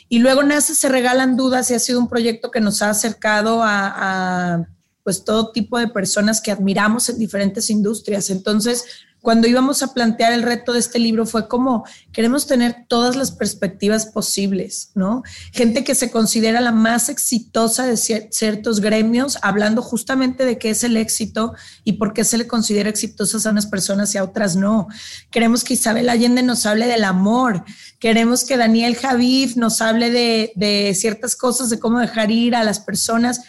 Y 0.09 0.21
luego 0.21 0.45
nace 0.45 0.77
Se 0.77 0.89
Regalan 0.89 1.37
Dudas 1.37 1.69
y 1.73 1.75
ha 1.75 1.81
sido 1.81 1.99
un 1.99 2.09
proyecto 2.09 2.53
que 2.53 2.61
nos 2.61 2.81
ha 2.81 2.91
acercado 2.91 3.65
a, 3.65 4.55
a 4.55 4.69
pues 5.03 5.25
todo 5.25 5.51
tipo 5.51 5.77
de 5.77 5.89
personas 5.89 6.41
que 6.41 6.53
admiramos 6.53 7.09
en 7.09 7.19
diferentes 7.19 7.71
industrias. 7.71 8.31
Entonces, 8.31 8.85
cuando 9.21 9.47
íbamos 9.47 9.83
a 9.83 9.93
plantear 9.93 10.33
el 10.33 10.43
reto 10.43 10.73
de 10.73 10.79
este 10.79 10.99
libro 10.99 11.27
fue 11.27 11.47
como 11.49 11.85
queremos 12.13 12.47
tener 12.47 12.87
todas 12.89 13.17
las 13.17 13.33
perspectivas 13.33 14.07
posibles, 14.07 14.91
¿no? 14.95 15.23
Gente 15.53 15.85
que 15.85 15.95
se 15.95 16.11
considera 16.11 16.61
la 16.61 16.73
más 16.73 17.09
exitosa 17.09 17.87
de 17.87 17.97
ciertos 17.97 18.81
gremios, 18.81 19.39
hablando 19.43 19.83
justamente 19.83 20.45
de 20.45 20.59
qué 20.59 20.71
es 20.71 20.85
el 20.85 20.97
éxito 20.97 21.55
y 21.85 21.95
por 21.95 22.15
qué 22.15 22.25
se 22.25 22.39
le 22.39 22.47
considera 22.47 22.89
exitosas 22.89 23.47
a 23.47 23.51
unas 23.51 23.67
personas 23.67 24.15
y 24.15 24.19
a 24.19 24.25
otras 24.25 24.57
no. 24.57 24.89
Queremos 25.31 25.65
que 25.65 25.75
Isabel 25.75 26.09
Allende 26.09 26.43
nos 26.43 26.65
hable 26.65 26.87
del 26.87 27.05
amor, 27.05 27.65
queremos 27.99 28.45
que 28.45 28.57
Daniel 28.57 28.97
Javif 28.97 29.57
nos 29.57 29.83
hable 29.83 30.11
de, 30.11 30.53
de 30.57 30.95
ciertas 30.95 31.37
cosas, 31.37 31.69
de 31.69 31.79
cómo 31.79 31.99
dejar 31.99 32.31
ir 32.31 32.55
a 32.55 32.65
las 32.65 32.81
personas. 32.81 33.43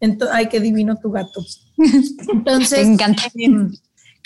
Entonces, 0.00 0.36
ay, 0.36 0.48
qué 0.48 0.60
divino 0.60 0.96
tu 0.96 1.10
gato. 1.10 1.44
Entonces, 2.32 2.86
Me 2.86 2.94
encanta. 2.94 3.22
Em, 3.34 3.72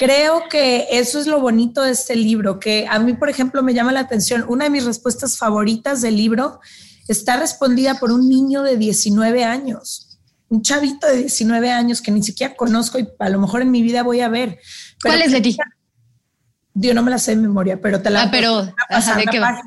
Creo 0.00 0.48
que 0.48 0.86
eso 0.92 1.20
es 1.20 1.26
lo 1.26 1.40
bonito 1.40 1.82
de 1.82 1.90
este 1.90 2.16
libro, 2.16 2.58
que 2.58 2.86
a 2.88 2.98
mí, 2.98 3.12
por 3.12 3.28
ejemplo, 3.28 3.62
me 3.62 3.74
llama 3.74 3.92
la 3.92 4.00
atención. 4.00 4.46
Una 4.48 4.64
de 4.64 4.70
mis 4.70 4.86
respuestas 4.86 5.36
favoritas 5.36 6.00
del 6.00 6.16
libro 6.16 6.58
está 7.06 7.36
respondida 7.36 8.00
por 8.00 8.10
un 8.10 8.26
niño 8.26 8.62
de 8.62 8.78
19 8.78 9.44
años, 9.44 10.18
un 10.48 10.62
chavito 10.62 11.06
de 11.06 11.18
19 11.18 11.70
años 11.70 12.00
que 12.00 12.12
ni 12.12 12.22
siquiera 12.22 12.56
conozco 12.56 12.98
y 12.98 13.08
a 13.18 13.28
lo 13.28 13.40
mejor 13.40 13.60
en 13.60 13.70
mi 13.70 13.82
vida 13.82 14.02
voy 14.02 14.22
a 14.22 14.30
ver. 14.30 14.58
¿Cuál 15.02 15.20
es, 15.20 15.32
Leti? 15.32 15.58
Yo 16.80 16.94
no 16.94 17.02
me 17.02 17.10
la 17.10 17.18
sé 17.18 17.32
de 17.32 17.42
memoria, 17.42 17.80
pero 17.80 18.00
te 18.00 18.10
la, 18.10 18.22
ah, 18.22 18.28
pero, 18.30 18.62
la, 18.62 19.62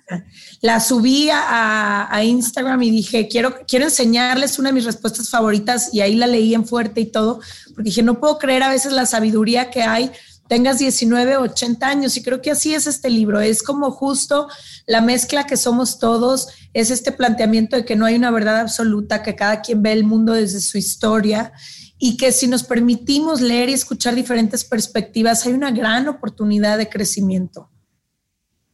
la 0.62 0.80
subí 0.80 1.30
a, 1.30 2.08
a, 2.10 2.24
Instagram 2.24 2.82
y 2.82 2.90
dije, 2.90 3.28
quiero, 3.28 3.56
quiero 3.68 3.86
enseñarles 3.86 4.58
una 4.58 4.70
de 4.70 4.74
mis 4.74 4.86
respuestas 4.86 5.30
favoritas 5.30 5.94
y 5.94 6.02
ahí 6.02 6.16
la 6.16 6.26
leí 6.26 6.56
en 6.56 6.66
fuerte 6.66 7.02
y 7.02 7.06
todo, 7.06 7.40
porque 7.68 7.90
dije, 7.90 8.02
no 8.02 8.20
puedo 8.20 8.40
creer 8.40 8.64
a 8.64 8.70
veces 8.70 8.94
la 8.94 9.06
sabiduría 9.06 9.70
que 9.70 9.84
hay, 9.84 10.12
tengas 10.48 10.80
19 10.80 11.38
o 11.38 11.42
80 11.42 11.88
años 11.88 12.18
y 12.18 12.24
creo 12.24 12.42
que 12.42 12.52
así 12.52 12.74
es 12.74 12.88
este 12.88 13.10
libro, 13.10 13.40
es 13.40 13.64
como 13.64 13.92
justo 13.92 14.48
la 14.86 15.02
mezcla 15.02 15.46
que 15.46 15.58
somos 15.58 16.00
todos, 16.00 16.48
es 16.74 16.92
este 16.92 17.12
planteamiento 17.12 17.76
de 17.76 17.86
que 17.86 17.96
no 17.96 18.06
hay 18.06 18.16
una 18.16 18.32
verdad 18.32 18.60
absoluta, 18.60 19.24
que 19.24 19.36
cada 19.36 19.62
quien 19.62 19.82
ve 19.84 19.94
el 19.94 20.04
mundo 20.04 20.34
desde 20.34 20.62
su 20.62 20.78
historia 20.78 21.54
y 21.98 22.18
que 22.18 22.32
si 22.32 22.48
nos 22.48 22.64
permitimos 22.64 23.42
leer 23.42 23.70
y 23.70 23.74
escuchar 23.74 24.16
diferentes 24.16 24.64
perspectivas, 24.66 25.46
hay 25.46 25.54
una 25.54 25.72
gran 25.72 26.08
oportunidad 26.08 26.78
de 26.78 26.90
crecimiento. 26.90 27.70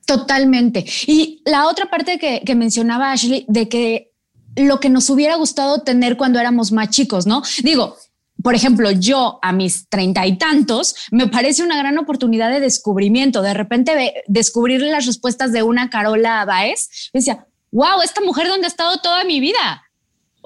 Totalmente. 0.06 0.86
Y 1.06 1.42
la 1.46 1.68
otra 1.68 1.90
parte 1.90 2.18
que, 2.18 2.56
mencionaba 2.56 3.12
Ashley, 3.12 3.46
de 3.48 3.70
que 3.70 4.12
lo 4.56 4.80
que 4.80 4.90
nos 4.90 5.10
hubiera 5.12 5.36
gustado 5.36 5.84
tener 5.84 6.18
cuando 6.18 6.40
éramos 6.40 6.72
más 6.72 6.90
chicos, 6.90 7.28
¿no? 7.28 7.44
Digo, 7.62 7.96
por 8.42 8.56
ejemplo, 8.56 8.90
yo 8.90 9.38
a 9.42 9.52
mis 9.52 9.88
treinta 9.90 10.26
y 10.26 10.38
tantos, 10.38 10.96
me 11.12 11.28
parece 11.28 11.62
una 11.62 11.78
gran 11.78 11.98
oportunidad 12.00 12.50
de 12.50 12.60
descubrimiento. 12.60 13.42
De 13.44 13.54
repente 13.54 14.24
descubrir 14.28 14.82
las 14.82 15.06
respuestas 15.06 15.52
de 15.52 15.62
una 15.62 15.90
Carola 15.90 16.46
Baez, 16.46 17.12
decía, 17.14 17.46
wow, 17.72 18.02
esta 18.04 18.22
mujer 18.22 18.48
donde 18.48 18.66
ha 18.66 18.70
estado 18.70 18.98
toda 19.02 19.24
mi 19.26 19.40
vida. 19.40 19.84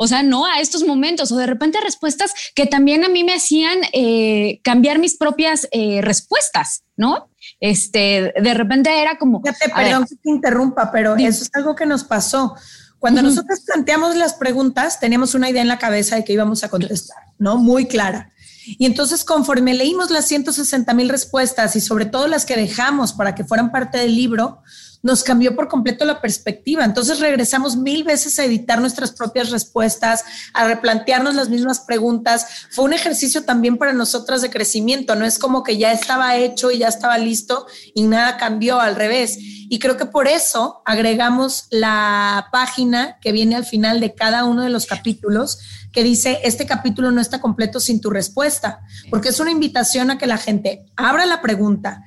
O 0.04 0.08
sea, 0.08 0.22
no 0.22 0.46
a 0.46 0.60
estos 0.60 0.84
momentos 0.84 1.32
o 1.32 1.38
de 1.38 1.46
repente 1.46 1.80
respuestas 1.82 2.34
que 2.56 2.66
también 2.66 3.06
a 3.06 3.10
mí 3.10 3.24
me 3.24 3.36
hacían 3.36 3.80
eh, 3.94 4.60
cambiar 4.62 5.00
mis 5.00 5.16
propias 5.16 5.70
eh, 5.72 6.02
respuestas, 6.02 6.84
¿no? 6.98 7.30
Este, 7.62 8.34
de 8.42 8.54
repente 8.54 9.02
era 9.02 9.18
como... 9.18 9.42
Fíjate, 9.42 9.70
perdón 9.74 10.06
que 10.06 10.16
te 10.18 10.30
interrumpa, 10.30 10.92
pero 10.92 11.16
eso 11.16 11.44
es 11.44 11.50
algo 11.54 11.74
que 11.74 11.86
nos 11.86 12.04
pasó. 12.04 12.54
Cuando 13.00 13.22
uh 13.22 13.24
-huh. 13.24 13.28
nosotros 13.28 13.62
planteamos 13.66 14.18
las 14.18 14.34
preguntas, 14.34 15.00
teníamos 15.00 15.36
una 15.36 15.50
idea 15.50 15.62
en 15.62 15.70
la 15.70 15.80
cabeza 15.80 16.18
de 16.18 16.26
que 16.26 16.34
íbamos 16.34 16.66
a 16.66 16.70
contestar, 16.70 17.24
¿no? 17.38 17.58
Muy 17.58 17.86
clara. 17.86 18.34
Y 18.66 18.86
entonces, 18.86 19.24
conforme 19.24 19.74
leímos 19.74 20.12
las 20.12 20.26
160 20.28 20.94
mil 20.94 21.08
respuestas 21.08 21.78
y 21.78 21.82
sobre 21.82 22.06
todo 22.06 22.28
las 22.28 22.46
que 22.46 22.58
dejamos 22.58 23.14
para 23.14 23.36
que 23.36 23.46
fueran 23.46 23.72
parte 23.72 23.98
del 23.98 24.16
libro, 24.16 24.64
nos 25.04 25.22
cambió 25.22 25.54
por 25.56 25.68
completo 25.68 26.06
la 26.06 26.22
perspectiva. 26.22 26.86
Entonces 26.86 27.20
regresamos 27.20 27.76
mil 27.76 28.06
veces 28.06 28.40
a 28.40 28.46
editar 28.46 28.80
nuestras 28.80 29.12
propias 29.12 29.52
respuestas, 29.52 30.24
a 30.54 30.66
replantearnos 30.66 31.36
las 31.36 31.50
mismas 31.50 31.82
preguntas. 31.82 32.48
Fue 32.72 32.86
un 32.86 32.94
ejercicio 32.94 33.44
también 33.44 33.78
para 33.78 33.92
nosotras 33.92 34.42
de 34.42 34.50
crecimiento, 34.50 35.16
no 35.16 35.26
es 35.26 35.38
como 35.38 35.62
que 35.62 35.78
ya 35.78 35.92
estaba 35.92 36.38
hecho 36.38 36.72
y 36.72 36.80
ya 36.80 36.88
estaba 36.88 37.18
listo 37.18 37.68
y 37.94 38.04
nada 38.04 38.38
cambió, 38.38 38.80
al 38.80 38.96
revés. 38.96 39.38
Y 39.38 39.80
creo 39.80 39.98
que 39.98 40.06
por 40.06 40.28
eso 40.28 40.82
agregamos 40.86 41.66
la 41.70 42.48
página 42.52 43.18
que 43.20 43.34
viene 43.34 43.56
al 43.56 43.66
final 43.66 44.00
de 44.00 44.16
cada 44.16 44.46
uno 44.46 44.64
de 44.64 44.70
los 44.70 44.86
capítulos 44.86 45.60
que 45.92 46.04
dice, 46.04 46.40
este 46.44 46.66
capítulo 46.66 47.12
no 47.12 47.20
está 47.20 47.42
completo 47.42 47.80
sin 47.80 48.00
tu 48.00 48.10
respuesta, 48.10 48.80
porque 49.10 49.30
es 49.30 49.40
una 49.40 49.52
invitación 49.52 50.12
a 50.12 50.18
que 50.18 50.28
la 50.28 50.38
gente 50.38 50.86
abra 50.96 51.26
la 51.26 51.42
pregunta, 51.42 52.04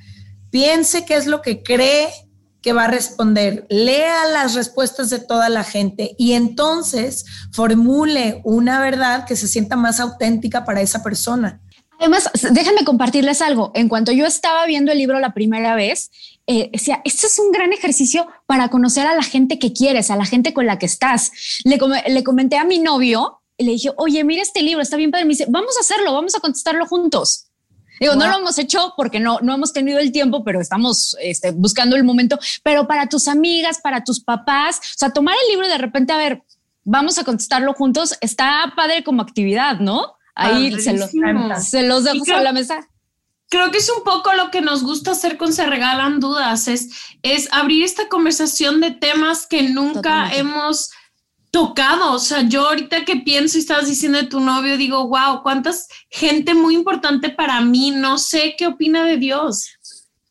piense 0.51 1.05
qué 1.05 1.15
es 1.15 1.27
lo 1.27 1.43
que 1.43 1.63
cree 1.63 2.09
que 2.67 2.73
va 2.73 2.87
a 2.87 2.89
responder, 2.89 3.65
lea 3.71 4.27
las 4.27 4.55
respuestas 4.55 5.09
de 5.09 5.21
toda 5.21 5.49
la 5.49 5.63
gente 5.63 6.17
y 6.19 6.33
entonces 6.33 7.25
formule 7.53 8.41
una 8.43 8.81
verdad 8.81 9.25
que 9.25 9.37
se 9.37 9.47
sienta 9.47 9.77
más 9.77 10.01
auténtica 10.01 10.65
para 10.65 10.81
esa 10.81 11.01
persona. 11.05 11.61
Además, 12.01 12.29
déjenme 12.51 12.85
compartirles 12.85 13.41
algo. 13.41 13.71
En 13.77 13.89
cuanto 13.89 14.11
yo 14.11 14.27
estaba 14.27 14.67
viendo 14.67 14.91
el 14.91 14.99
libro 14.99 15.21
la 15.21 15.33
primera 15.33 15.77
vez, 15.77 16.11
eh, 16.49 16.69
decía, 16.73 17.03
esto 17.05 17.29
es 17.29 17.39
un 17.39 17.53
gran 17.53 17.73
ejercicio 17.73 18.27
para 18.47 18.67
conocer 18.67 19.07
a 19.07 19.15
la 19.15 19.23
gente 19.23 19.61
que 19.61 19.73
quieres, 19.73 20.11
a 20.11 20.17
la 20.17 20.25
gente 20.25 20.53
con 20.53 20.67
la 20.67 20.81
que 20.81 20.87
estás. 20.87 21.31
Le, 21.63 21.79
le 22.09 22.25
comenté 22.25 22.57
a 22.57 22.65
mi 22.65 22.81
novio 22.81 23.43
y 23.57 23.65
le 23.65 23.73
dije, 23.75 23.91
oye, 23.97 24.25
mira 24.25 24.43
este 24.43 24.63
libro, 24.63 24.83
está 24.83 24.97
bien 24.97 25.13
padre. 25.13 25.27
Me 25.27 25.35
dice, 25.35 25.47
vamos 25.49 25.77
a 25.77 25.83
hacerlo, 25.83 26.13
vamos 26.13 26.35
a 26.35 26.41
contestarlo 26.41 26.85
juntos. 26.87 27.46
Digo, 28.01 28.15
wow. 28.15 28.23
no 28.23 28.29
lo 28.29 28.39
hemos 28.39 28.59
hecho 28.59 28.95
porque 28.97 29.21
no, 29.21 29.39
no 29.43 29.55
hemos 29.55 29.73
tenido 29.73 29.99
el 29.99 30.13
tiempo, 30.13 30.45
pero 30.45 30.61
estamos 30.61 31.17
este, 31.21 31.51
buscando 31.51 31.97
el 31.97 32.05
momento. 32.05 32.39
Pero 32.63 32.87
para 32.87 33.09
tus 33.09 33.29
amigas, 33.29 33.81
para 33.83 34.05
tus 34.05 34.21
papás, 34.21 34.79
o 34.79 34.99
sea, 34.99 35.11
tomar 35.11 35.35
el 35.43 35.53
libro 35.53 35.67
y 35.67 35.71
de 35.71 35.79
repente, 35.79 36.13
a 36.13 36.19
ver, 36.19 36.43
vamos 36.85 37.19
a 37.19 37.25
contestarlo 37.25 37.75
juntos, 37.75 38.17
está 38.21 38.73
padre 38.77 39.05
como 39.05 39.23
actividad, 39.23 39.81
¿no? 39.81 40.15
Ahí 40.35 40.73
ah, 40.75 40.79
se, 40.79 40.93
lo, 40.93 41.09
se, 41.61 41.83
los 41.83 42.05
dejo 42.05 42.25
sobre 42.25 42.43
la 42.43 42.53
mesa. 42.53 42.89
Creo 43.49 43.71
que 43.71 43.79
es 43.79 43.91
un 43.91 44.03
poco 44.05 44.33
lo 44.35 44.51
que 44.51 44.61
nos 44.61 44.83
gusta 44.83 45.13
hacer 45.13 45.37
con 45.37 45.53
Se 45.53 45.67
Regalan 45.67 46.21
Dudas, 46.21 46.69
es, 46.69 46.91
es 47.23 47.49
abrir 47.53 47.85
esta 47.85 48.09
conversación 48.09 48.81
de 48.81 48.91
temas 48.91 49.47
que 49.47 49.63
nunca 49.71 50.03
Totalmente. 50.03 50.39
hemos 50.39 50.91
tocado. 51.57 52.13
O 52.13 52.19
sea, 52.19 52.43
yo 52.43 52.69
ahorita 52.69 53.07
que 53.07 53.17
pienso 53.17 53.57
y 53.57 53.61
estabas 53.61 53.89
diciendo 53.89 54.19
de 54.19 54.27
tu 54.27 54.41
novio, 54.41 54.77
digo, 54.77 55.09
wow, 55.09 55.43
cuántas 55.43 55.89
gente 56.11 56.53
muy 56.53 56.75
importante 56.75 57.31
para 57.31 57.63
mí, 57.63 57.93
no 57.93 58.19
sé 58.19 58.57
qué 58.59 58.67
opina 58.67 59.05
de 59.05 59.17
Dios. 59.17 59.71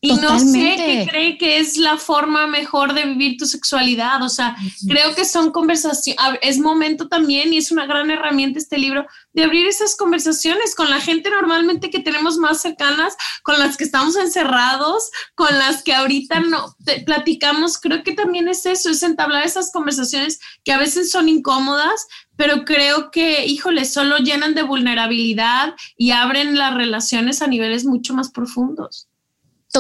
Y 0.06 0.14
no 0.16 0.40
sé 0.40 0.76
qué 0.78 1.08
cree 1.10 1.38
que 1.38 1.60
es 1.60 1.78
la 1.78 1.98
forma 1.98 2.46
mejor 2.48 2.94
de 2.94 3.06
vivir 3.06 3.38
tu 3.38 3.46
sexualidad. 3.46 4.22
O 4.22 4.30
sea, 4.30 4.56
creo 4.88 5.16
que 5.16 5.26
son 5.26 5.52
conversaciones, 5.52 6.22
es 6.42 6.60
momento 6.60 7.08
también 7.08 7.52
y 7.54 7.58
es 7.58 7.72
una 7.72 7.86
gran 7.86 8.12
herramienta 8.12 8.60
este 8.60 8.78
libro 8.78 9.06
de 9.34 9.44
abrir 9.44 9.68
esas 9.68 9.96
conversaciones 9.96 10.76
con 10.76 10.90
la 10.90 11.02
gente 11.02 11.30
normalmente 11.30 11.90
que 11.90 12.00
tenemos 12.00 12.38
más 12.38 12.62
cercanas, 12.62 13.16
con 13.44 13.58
las 13.60 13.78
que 13.78 13.84
estamos 13.84 14.16
encerrados, 14.16 15.10
con 15.34 15.58
las 15.58 15.84
que 15.84 15.94
ahorita 15.94 16.40
no 16.42 16.76
platicamos. 17.06 17.80
Creo 17.80 18.04
que 18.04 18.14
también 18.14 18.48
es 18.48 18.66
eso, 18.66 18.92
es 18.92 19.04
entablar 19.04 19.46
esas 19.46 19.72
conversaciones 19.72 20.40
que 20.64 20.72
a 20.72 20.78
veces 20.78 21.12
son 21.12 21.30
incómodas, 21.30 22.08
pero 22.36 22.66
creo 22.66 23.12
que, 23.12 23.46
híjole, 23.46 23.86
solo 23.86 24.18
llenan 24.18 24.56
de 24.56 24.64
vulnerabilidad 24.64 25.74
y 25.98 26.12
abren 26.12 26.58
las 26.58 26.74
relaciones 26.74 27.42
a 27.42 27.48
niveles 27.48 27.86
mucho 27.86 28.14
más 28.14 28.30
profundos. 28.30 29.08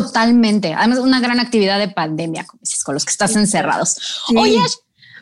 Totalmente. 0.01 0.73
Además, 0.73 0.99
una 0.99 1.19
gran 1.19 1.39
actividad 1.39 1.79
de 1.79 1.87
pandemia, 1.87 2.45
como 2.45 2.59
dices, 2.59 2.83
con 2.83 2.93
los 2.93 3.05
que 3.05 3.11
estás 3.11 3.35
encerrados. 3.35 4.23
Oye, 4.35 4.59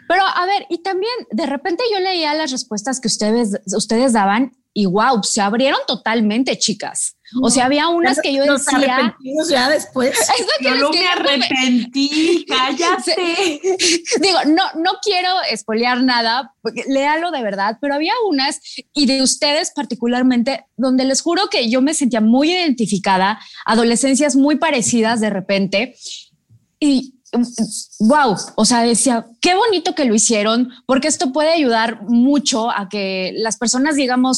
pero 0.07 0.23
a 0.23 0.45
ver, 0.45 0.65
y 0.69 0.81
también 0.81 1.13
de 1.31 1.45
repente 1.45 1.83
yo 1.91 1.99
leía 1.99 2.33
las 2.33 2.51
respuestas 2.51 2.99
que 2.99 3.07
ustedes, 3.07 3.59
ustedes 3.75 4.13
daban 4.13 4.57
y 4.73 4.85
wow, 4.87 5.23
se 5.23 5.41
abrieron 5.41 5.79
totalmente, 5.87 6.57
chicas. 6.57 7.17
O 7.41 7.49
sea, 7.49 7.65
había 7.65 7.87
unas 7.87 8.19
que 8.21 8.33
yo 8.33 8.45
nos 8.45 8.65
decía. 8.65 8.95
Arrepentimos 8.95 9.49
ya 9.49 9.69
después. 9.69 10.17
yo 10.61 10.75
no 10.75 10.89
me 10.91 11.07
arrepentí, 11.07 12.45
cállate. 12.49 13.59
Digo, 14.21 14.39
no, 14.47 14.63
no 14.81 14.91
quiero 15.01 15.29
espolear 15.49 16.03
nada, 16.03 16.53
léalo 16.87 17.31
de 17.31 17.41
verdad, 17.41 17.77
pero 17.81 17.95
había 17.95 18.13
unas 18.29 18.59
y 18.93 19.05
de 19.05 19.21
ustedes 19.21 19.71
particularmente, 19.75 20.65
donde 20.77 21.05
les 21.05 21.21
juro 21.21 21.47
que 21.49 21.69
yo 21.69 21.81
me 21.81 21.93
sentía 21.93 22.21
muy 22.21 22.51
identificada, 22.51 23.39
adolescencias 23.65 24.35
muy 24.35 24.57
parecidas 24.57 25.19
de 25.19 25.29
repente. 25.29 25.95
Y 26.79 27.15
wow, 27.99 28.35
o 28.55 28.65
sea, 28.65 28.81
decía, 28.81 29.25
qué 29.41 29.55
bonito 29.55 29.95
que 29.95 30.05
lo 30.05 30.13
hicieron, 30.13 30.71
porque 30.85 31.07
esto 31.07 31.31
puede 31.31 31.51
ayudar 31.51 32.03
mucho 32.03 32.69
a 32.69 32.89
que 32.89 33.33
las 33.37 33.57
personas, 33.57 33.95
digamos, 33.95 34.37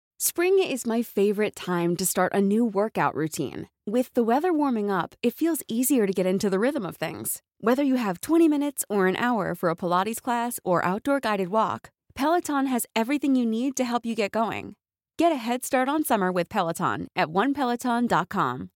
Spring 0.23 0.59
is 0.59 0.85
my 0.85 1.01
favorite 1.01 1.55
time 1.55 1.97
to 1.97 2.05
start 2.05 2.31
a 2.31 2.39
new 2.39 2.63
workout 2.63 3.15
routine. 3.15 3.67
With 3.87 4.13
the 4.13 4.21
weather 4.21 4.53
warming 4.53 4.91
up, 4.91 5.15
it 5.23 5.33
feels 5.33 5.63
easier 5.67 6.05
to 6.05 6.13
get 6.13 6.27
into 6.27 6.47
the 6.47 6.59
rhythm 6.59 6.85
of 6.85 6.95
things. 6.95 7.41
Whether 7.59 7.81
you 7.81 7.95
have 7.95 8.21
20 8.21 8.47
minutes 8.47 8.85
or 8.87 9.07
an 9.07 9.15
hour 9.15 9.55
for 9.55 9.69
a 9.71 9.75
Pilates 9.75 10.21
class 10.21 10.59
or 10.63 10.85
outdoor 10.85 11.19
guided 11.21 11.49
walk, 11.49 11.89
Peloton 12.13 12.67
has 12.67 12.85
everything 12.95 13.35
you 13.35 13.47
need 13.47 13.75
to 13.77 13.83
help 13.83 14.05
you 14.05 14.13
get 14.13 14.29
going. 14.29 14.75
Get 15.17 15.31
a 15.31 15.41
head 15.41 15.65
start 15.65 15.89
on 15.89 16.03
summer 16.03 16.31
with 16.31 16.49
Peloton 16.49 17.07
at 17.15 17.29
onepeloton.com. 17.29 18.69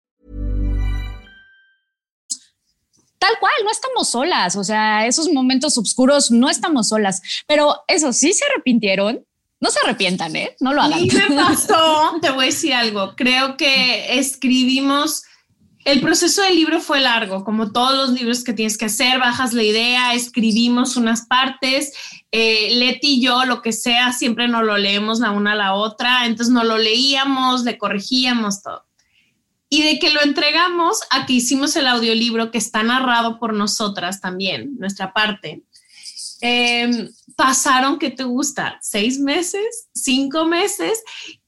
Tal 3.18 3.36
cual, 3.38 3.52
no 3.62 3.70
estamos 3.70 4.08
solas, 4.08 4.56
o 4.56 4.64
sea, 4.64 5.06
esos 5.06 5.30
momentos 5.30 5.76
oscuros 5.76 6.30
no 6.30 6.48
estamos 6.48 6.88
solas, 6.88 7.20
pero 7.46 7.74
eso 7.86 8.14
sí 8.14 8.32
se 8.32 8.46
arrepintieron 8.46 9.26
No 9.60 9.70
se 9.70 9.78
arrepientan, 9.84 10.36
¿eh? 10.36 10.56
No 10.60 10.72
lo 10.72 10.82
hagan. 10.82 11.04
Y 11.04 11.08
me 11.08 11.36
pasó, 11.36 12.18
te 12.20 12.30
voy 12.30 12.44
a 12.44 12.46
decir 12.46 12.74
algo, 12.74 13.14
creo 13.16 13.56
que 13.56 14.18
escribimos, 14.18 15.22
el 15.84 16.00
proceso 16.00 16.42
del 16.42 16.56
libro 16.56 16.80
fue 16.80 17.00
largo, 17.00 17.44
como 17.44 17.72
todos 17.72 17.96
los 17.96 18.10
libros 18.18 18.42
que 18.42 18.52
tienes 18.52 18.78
que 18.78 18.86
hacer, 18.86 19.18
bajas 19.18 19.52
la 19.52 19.62
idea, 19.62 20.14
escribimos 20.14 20.96
unas 20.96 21.26
partes, 21.26 21.92
eh, 22.32 22.74
Leti 22.74 23.14
y 23.14 23.20
yo, 23.22 23.44
lo 23.44 23.62
que 23.62 23.72
sea, 23.72 24.12
siempre 24.12 24.48
nos 24.48 24.64
lo 24.64 24.76
leemos 24.76 25.20
la 25.20 25.30
una 25.30 25.52
a 25.52 25.56
la 25.56 25.74
otra, 25.74 26.26
entonces 26.26 26.52
no 26.52 26.64
lo 26.64 26.78
leíamos, 26.78 27.64
le 27.64 27.78
corregíamos 27.78 28.62
todo. 28.62 28.84
Y 29.68 29.82
de 29.82 29.98
que 29.98 30.12
lo 30.12 30.22
entregamos 30.22 31.00
a 31.10 31.26
que 31.26 31.34
hicimos 31.34 31.76
el 31.76 31.86
audiolibro 31.86 32.50
que 32.50 32.58
está 32.58 32.82
narrado 32.82 33.38
por 33.38 33.54
nosotras 33.54 34.20
también, 34.20 34.76
nuestra 34.78 35.12
parte. 35.12 35.64
Eh, 36.46 37.08
pasaron, 37.36 37.98
¿qué 37.98 38.10
te 38.10 38.24
gusta? 38.24 38.78
¿Seis 38.82 39.18
meses? 39.18 39.88
¿Cinco 39.94 40.44
meses? 40.44 41.02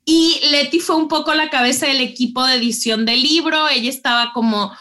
Y 0.07 0.41
Leti 0.51 0.81
fue 0.81 0.97
un 0.97 1.07
poco 1.07 1.35
la 1.35 1.51
cabeza 1.51 1.87
del 1.87 2.01
equipo 2.01 2.47
de 2.47 2.55
edición 2.55 3.05
del 3.05 3.23
libro. 3.23 3.69
Ella 3.69 3.91
estaba 3.91 4.33
como, 4.33 4.73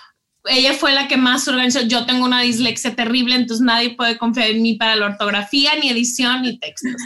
ella 0.45 0.73
fue 0.73 0.93
la 0.93 1.09
que 1.09 1.17
más 1.17 1.49
organizó. 1.49 1.81
Yo 1.81 2.05
tengo 2.05 2.23
una 2.23 2.39
dislexia 2.39 2.95
terrible, 2.95 3.35
entonces 3.35 3.65
nadie 3.65 3.97
puede 3.97 4.17
confiar 4.17 4.51
en 4.51 4.61
mí 4.61 4.75
para 4.75 4.95
la 4.95 5.07
ortografía, 5.07 5.75
ni 5.75 5.89
edición, 5.89 6.43
ni 6.43 6.59
textos. 6.59 7.01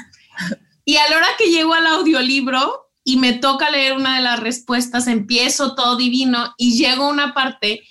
Y 0.85 0.97
a 0.97 1.09
la 1.09 1.17
hora 1.17 1.27
que 1.39 1.49
llego 1.49 1.73
al 1.73 1.87
audiolibro 1.87 2.91
y 3.03 3.17
me 3.17 3.33
toca 3.33 3.71
leer 3.71 3.93
una 3.93 4.17
de 4.17 4.21
las 4.21 4.39
respuestas, 4.39 5.07
empiezo 5.07 5.73
todo 5.73 5.97
divino 5.97 6.53
y 6.59 6.77
llego 6.77 7.05
a 7.05 7.09
una 7.09 7.33
parte 7.33 7.81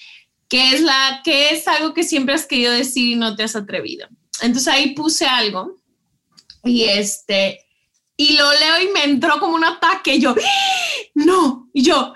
que 0.48 0.74
es 0.74 0.81
la 0.81 1.22
que 1.24 1.50
es 1.50 1.66
algo 1.66 1.92
que 1.92 2.04
siempre 2.04 2.37
has 2.37 2.46
querido 2.46 2.72
decir 2.72 3.09
y 3.09 3.16
no 3.16 3.35
te 3.35 3.42
has 3.42 3.57
atrevido. 3.57 4.07
Entonces 4.40 4.68
ahí 4.68 4.94
puse 4.94 5.27
algo 5.27 5.77
y 6.64 6.85
este, 6.85 7.66
y 8.16 8.37
lo 8.37 8.51
leo 8.53 8.83
y 8.83 8.88
me 8.88 9.05
entró 9.05 9.38
como 9.40 9.55
un 9.55 9.64
ataque. 9.64 10.14
Y 10.14 10.20
yo, 10.20 10.35
no, 11.14 11.68
y 11.72 11.83
yo, 11.83 12.12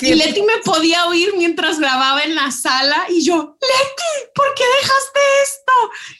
y 0.00 0.14
Leti 0.14 0.42
me 0.42 0.58
podía 0.64 1.06
oír 1.06 1.34
mientras 1.36 1.80
grababa 1.80 2.22
en 2.22 2.36
la 2.36 2.52
sala 2.52 3.06
y 3.08 3.24
yo, 3.24 3.34
Leti, 3.60 4.30
¿por 4.32 4.46
qué 4.54 4.62
dejaste 4.80 5.20
esto? 5.42 5.72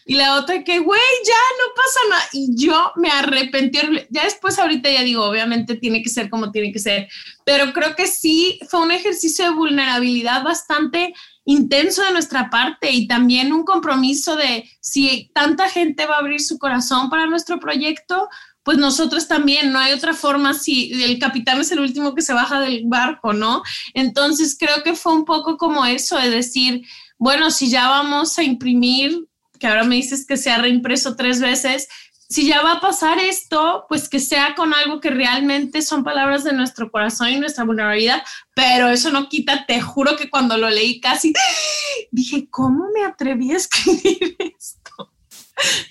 Y 0.07 0.15
la 0.15 0.37
otra 0.37 0.65
que, 0.65 0.81
güey, 0.81 1.01
ya 1.25 1.35
no 1.35 1.75
pasa 1.77 2.01
nada. 2.11 2.29
Y 2.33 2.57
yo 2.57 2.93
me 2.97 3.09
arrepentí. 3.09 3.79
Ya 4.11 4.25
después 4.25 4.59
ahorita 4.59 4.91
ya 4.91 5.03
digo, 5.03 5.25
obviamente 5.25 5.77
tiene 5.77 6.03
que 6.03 6.11
ser 6.11 6.29
como 6.29 6.51
tiene 6.51 6.73
que 6.73 6.81
ser, 6.81 7.09
pero 7.45 7.73
creo 7.73 7.95
que 7.95 8.09
sí 8.09 8.59
fue 8.69 8.81
un 8.81 8.91
ejercicio 8.91 9.45
de 9.45 9.53
vulnerabilidad 9.53 10.43
bastante 10.43 11.15
intenso 11.49 12.03
de 12.03 12.13
nuestra 12.13 12.51
parte 12.51 12.93
y 12.93 13.09
también 13.09 13.55
un 13.55 13.65
compromiso 13.65 14.37
de 14.37 14.69
si 14.81 15.31
tanta 15.33 15.71
gente 15.71 16.05
va 16.05 16.17
a 16.17 16.19
abrir 16.19 16.43
su 16.43 16.59
corazón 16.59 17.09
para 17.09 17.27
nuestro 17.27 17.59
proyecto, 17.59 18.29
pues 18.63 18.77
nosotros 18.77 19.29
también, 19.29 19.73
no 19.73 19.79
hay 19.79 19.95
otra 19.95 20.13
forma 20.13 20.53
si 20.53 20.93
el 21.03 21.19
capitán 21.19 21.59
es 21.59 21.73
el 21.73 21.81
último 21.81 22.15
que 22.15 22.21
se 22.21 22.35
baja 22.35 22.61
del 22.61 22.83
barco, 22.85 23.33
¿no? 23.33 23.63
Entonces 23.95 24.59
creo 24.61 24.83
que 24.83 24.95
fue 24.95 25.15
un 25.15 25.25
poco 25.25 25.57
como 25.57 25.87
eso, 25.87 26.19
de 26.19 26.29
decir, 26.29 26.83
bueno, 27.17 27.51
si 27.51 27.71
ya 27.71 27.89
vamos 27.89 28.39
a 28.39 28.43
imprimir, 28.43 29.19
que 29.59 29.67
ahora 29.67 29.85
me 29.85 29.97
dices 29.97 30.27
que 30.27 30.37
se 30.37 30.51
ha 30.51 30.59
reimpreso 30.59 31.17
tres 31.17 31.41
veces, 31.41 31.89
si 32.29 32.47
ya 32.47 32.63
va 32.63 32.75
a 32.75 32.81
pasar 32.81 33.19
esto, 33.19 33.87
pues 33.89 34.09
que 34.09 34.21
sea 34.21 34.55
con 34.55 34.75
algo 34.75 35.01
que 35.01 35.11
realmente 35.11 35.81
son 35.81 36.05
palabras 36.05 36.45
de 36.45 36.53
nuestro 36.53 36.91
corazón 36.91 37.31
y 37.31 37.41
nuestra 37.41 37.65
vulnerabilidad, 37.65 38.23
pero 38.55 38.89
eso 38.89 39.11
no 39.11 39.29
quita, 39.29 39.65
te 39.67 39.81
juro 39.81 40.17
que 40.17 40.29
cuando 40.29 40.59
lo 40.59 40.69
leí 40.69 41.01
casi 41.01 41.33
dije, 42.11 42.49
¿cómo 42.51 42.87
me 42.95 43.05
atreví 43.05 43.53
a 43.53 43.57
escribir 43.57 44.37
esto? 44.59 45.13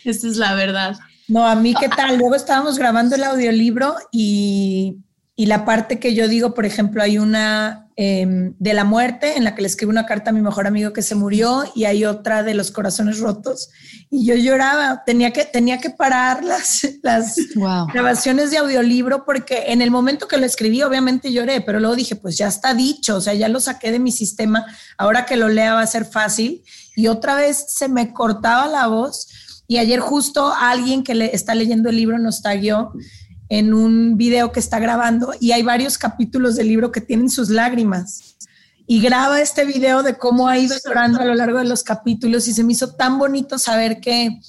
Esa 0.03 0.27
es 0.27 0.37
la 0.37 0.53
verdad. 0.53 0.97
No, 1.27 1.45
a 1.45 1.55
mí 1.55 1.73
qué 1.77 1.89
tal. 1.89 2.17
Luego 2.17 2.35
estábamos 2.35 2.77
grabando 2.77 3.15
el 3.15 3.23
audiolibro 3.23 3.95
y, 4.11 4.97
y 5.37 5.45
la 5.45 5.63
parte 5.63 5.99
que 5.99 6.13
yo 6.13 6.27
digo, 6.27 6.53
por 6.53 6.65
ejemplo, 6.65 7.01
hay 7.01 7.17
una 7.17 7.87
Em, 7.99 8.53
de 8.59 8.75
la 8.75 8.83
muerte, 8.83 9.37
en 9.37 9.43
la 9.43 9.55
que 9.55 9.63
le 9.63 9.67
escribo 9.67 9.89
una 9.89 10.05
carta 10.05 10.29
a 10.29 10.33
mi 10.33 10.39
mejor 10.39 10.67
amigo 10.67 10.93
que 10.93 11.01
se 11.01 11.15
murió, 11.15 11.63
y 11.73 11.85
hay 11.85 12.05
otra 12.05 12.43
de 12.43 12.53
los 12.53 12.69
corazones 12.69 13.17
rotos. 13.17 13.71
Y 14.11 14.23
yo 14.23 14.35
lloraba, 14.35 15.01
tenía 15.03 15.33
que, 15.33 15.45
tenía 15.45 15.79
que 15.79 15.89
parar 15.89 16.43
las, 16.43 16.87
las 17.01 17.35
grabaciones 17.91 18.51
de 18.51 18.59
audiolibro 18.59 19.25
porque 19.25 19.71
en 19.71 19.81
el 19.81 19.89
momento 19.89 20.27
que 20.27 20.37
lo 20.37 20.45
escribí, 20.45 20.83
obviamente 20.83 21.33
lloré, 21.33 21.59
pero 21.61 21.79
luego 21.79 21.95
dije, 21.95 22.15
pues 22.15 22.37
ya 22.37 22.47
está 22.47 22.75
dicho, 22.75 23.15
o 23.15 23.21
sea, 23.21 23.33
ya 23.33 23.49
lo 23.49 23.59
saqué 23.59 23.91
de 23.91 23.97
mi 23.97 24.11
sistema, 24.11 24.63
ahora 24.99 25.25
que 25.25 25.35
lo 25.35 25.49
lea 25.49 25.73
va 25.73 25.81
a 25.81 25.87
ser 25.87 26.05
fácil. 26.05 26.61
Y 26.95 27.07
otra 27.07 27.33
vez 27.33 27.65
se 27.69 27.89
me 27.89 28.13
cortaba 28.13 28.67
la 28.67 28.85
voz. 28.85 29.27
Y 29.67 29.79
ayer 29.79 29.99
justo 30.01 30.53
alguien 30.53 31.03
que 31.03 31.15
le 31.15 31.33
está 31.33 31.55
leyendo 31.55 31.89
el 31.89 31.95
libro 31.95 32.19
nos 32.19 32.43
taguió 32.43 32.93
en 33.49 33.73
un 33.73 34.17
video 34.17 34.51
que 34.51 34.59
está 34.59 34.79
grabando 34.79 35.33
y 35.39 35.51
hay 35.51 35.63
varios 35.63 35.97
capítulos 35.97 36.55
del 36.55 36.67
libro 36.67 36.91
que 36.91 37.01
tienen 37.01 37.29
sus 37.29 37.49
lágrimas. 37.49 38.35
Y 38.85 39.01
graba 39.01 39.41
este 39.41 39.65
video 39.65 40.01
de 40.01 40.17
cómo 40.17 40.47
ha 40.47 40.57
ido 40.57 40.75
llorando 40.85 41.19
a 41.19 41.25
lo 41.25 41.35
largo 41.35 41.59
de 41.59 41.65
los 41.65 41.83
capítulos 41.83 42.47
y 42.47 42.53
se 42.53 42.63
me 42.63 42.71
hizo 42.71 42.95
tan 42.95 43.17
bonito 43.17 43.59
saber 43.59 43.99
que, 43.99 44.39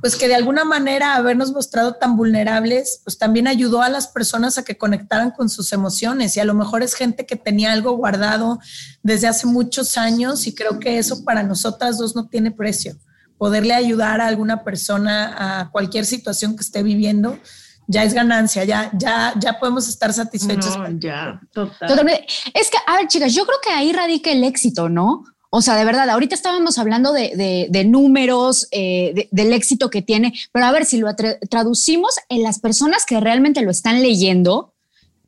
pues 0.00 0.16
que 0.16 0.26
de 0.26 0.34
alguna 0.34 0.64
manera 0.64 1.16
habernos 1.16 1.52
mostrado 1.52 1.94
tan 1.94 2.16
vulnerables, 2.16 3.00
pues 3.04 3.18
también 3.18 3.46
ayudó 3.46 3.82
a 3.82 3.90
las 3.90 4.08
personas 4.08 4.56
a 4.56 4.64
que 4.64 4.78
conectaran 4.78 5.32
con 5.32 5.50
sus 5.50 5.70
emociones 5.74 6.34
y 6.36 6.40
a 6.40 6.46
lo 6.46 6.54
mejor 6.54 6.82
es 6.82 6.94
gente 6.94 7.26
que 7.26 7.36
tenía 7.36 7.72
algo 7.72 7.92
guardado 7.92 8.58
desde 9.02 9.26
hace 9.26 9.46
muchos 9.46 9.98
años 9.98 10.46
y 10.46 10.54
creo 10.54 10.78
que 10.78 10.98
eso 10.98 11.22
para 11.22 11.42
nosotras 11.42 11.98
dos 11.98 12.16
no 12.16 12.28
tiene 12.28 12.50
precio. 12.50 12.96
Poderle 13.36 13.74
ayudar 13.74 14.22
a 14.22 14.28
alguna 14.28 14.64
persona 14.64 15.60
a 15.60 15.70
cualquier 15.70 16.06
situación 16.06 16.56
que 16.56 16.62
esté 16.62 16.82
viviendo, 16.82 17.38
ya 17.86 18.04
es 18.04 18.14
ganancia, 18.14 18.64
ya, 18.64 18.90
ya, 18.94 19.34
ya 19.38 19.58
podemos 19.58 19.88
estar 19.88 20.12
satisfechos. 20.12 20.76
ya, 20.98 21.40
total. 21.52 22.08
Es 22.54 22.70
que, 22.70 22.78
a 22.86 22.96
ver, 22.96 23.08
chicas, 23.08 23.34
yo 23.34 23.44
creo 23.46 23.58
que 23.62 23.70
ahí 23.70 23.92
radica 23.92 24.30
el 24.30 24.44
éxito, 24.44 24.88
¿no? 24.88 25.24
O 25.56 25.62
sea, 25.62 25.76
de 25.76 25.84
verdad, 25.84 26.10
ahorita 26.10 26.34
estábamos 26.34 26.78
hablando 26.78 27.12
de, 27.12 27.84
números, 27.86 28.66
eh, 28.72 29.28
del 29.30 29.52
éxito 29.52 29.88
que 29.88 30.02
tiene, 30.02 30.34
pero 30.50 30.66
a 30.66 30.72
ver, 30.72 30.84
si 30.84 30.98
lo 30.98 31.08
traducimos 31.48 32.16
en 32.28 32.42
las 32.42 32.58
personas 32.58 33.06
que 33.06 33.20
realmente 33.20 33.62
lo 33.62 33.70
están 33.70 34.02
leyendo, 34.02 34.74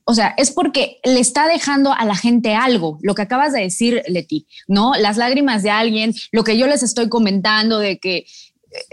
o 0.09 0.15
sea, 0.15 0.35
es 0.37 0.53
porque 0.53 0.99
le 1.05 1.19
está 1.19 1.49
dejando 1.49 1.93
a 1.93 2.05
la 2.05 2.15
gente 2.15 2.55
algo, 2.55 2.99
lo 3.03 3.17
que 3.17 3.23
acabas 3.23 3.53
de 3.53 3.63
decir, 3.63 4.03
Leti, 4.07 4.47
¿no? 4.69 4.95
Las 4.95 5.17
lágrimas 5.17 5.65
de 5.65 5.71
alguien, 5.71 6.15
lo 6.31 6.45
que 6.45 6.57
yo 6.57 6.69
les 6.69 6.85
estoy 6.85 7.09
comentando 7.09 7.81
de 7.81 7.99
que 7.99 8.25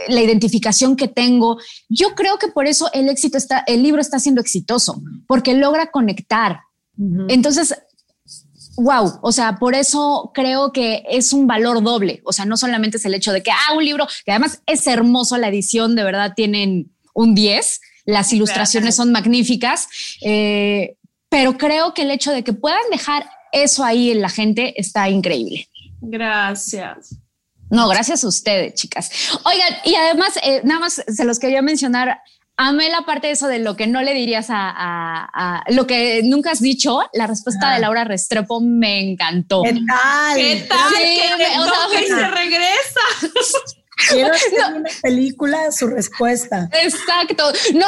la 0.08 0.22
identificación 0.22 0.96
que 0.96 1.08
tengo. 1.08 1.58
Yo 1.90 2.16
creo 2.16 2.38
que 2.38 2.48
por 2.48 2.68
eso 2.68 2.90
el 2.94 3.10
éxito 3.10 3.38
está, 3.38 3.64
el 3.68 3.84
libro 3.84 4.02
está 4.02 4.20
siendo 4.20 4.42
exitoso, 4.42 5.02
porque 5.28 5.54
logra 5.54 5.92
conectar. 5.92 6.62
Entonces, 7.28 7.76
wow, 8.78 9.20
o 9.22 9.32
sea, 9.32 9.58
por 9.58 9.76
eso 9.76 10.32
creo 10.34 10.72
que 10.72 11.04
es 11.10 11.34
un 11.34 11.48
valor 11.48 11.82
doble, 11.82 12.22
o 12.26 12.34
sea, 12.34 12.46
no 12.46 12.58
solamente 12.58 12.98
es 12.98 13.06
el 13.06 13.14
hecho 13.14 13.32
de 13.32 13.42
que, 13.42 13.52
ah, 13.52 13.74
un 13.76 13.84
libro, 13.84 14.08
que 14.26 14.32
además 14.32 14.62
es 14.66 14.86
hermoso 14.88 15.38
la 15.38 15.48
edición, 15.48 15.96
de 15.96 16.04
verdad 16.04 16.34
tienen 16.36 16.92
un 17.14 17.36
10, 17.36 17.82
las 18.06 18.34
ilustraciones 18.34 18.96
son 18.96 19.12
magníficas, 19.12 19.88
eh, 20.22 20.98
pero 21.30 21.58
creo 21.58 21.94
que 21.94 22.04
el 22.04 22.12
hecho 22.12 22.32
de 22.32 22.44
que 22.44 22.54
puedan 22.54 22.90
dejar 22.92 23.28
eso 23.52 23.84
ahí 23.84 24.12
en 24.12 24.22
la 24.22 24.30
gente 24.30 24.80
está 24.80 25.10
increíble. 25.10 25.68
Gracias. 26.02 27.16
No, 27.74 27.88
gracias 27.90 28.24
a 28.24 28.28
ustedes, 28.28 28.76
chicas. 28.76 29.12
Oigan, 29.44 29.74
y 29.84 29.96
además, 29.96 30.38
eh, 30.44 30.62
nada 30.64 30.80
más 30.80 31.04
se 31.06 31.26
los 31.26 31.40
quería 31.40 31.62
mencionar 31.62 32.20
Amé 32.56 32.88
la 32.90 33.02
parte 33.02 33.28
de 33.28 33.34
eso 33.34 33.48
de 33.48 33.58
lo 33.58 33.76
que 33.76 33.88
no 33.88 34.04
le 34.04 34.14
dirías 34.14 34.46
a, 34.50 35.64
lo 35.70 35.88
que 35.88 36.22
nunca 36.24 36.52
has 36.52 36.62
dicho. 36.62 37.02
La 37.14 37.26
respuesta 37.26 37.72
de 37.72 37.78
ah. 37.78 37.80
Laura 37.80 38.04
Restrepo 38.04 38.62
me 38.62 39.00
encantó. 39.00 39.64
¿Qué 39.64 39.74
tal? 39.74 40.36
¿Qué 40.36 40.68
tal? 40.70 40.94
que, 41.92 42.08
se 42.08 42.28
regresa. 42.28 43.00
Quiero 44.12 44.34
hacer 44.36 44.76
una 44.76 44.90
película, 45.02 45.72
su 45.72 45.88
respuesta. 45.88 46.70
Exacto. 46.84 47.52
No, 47.74 47.88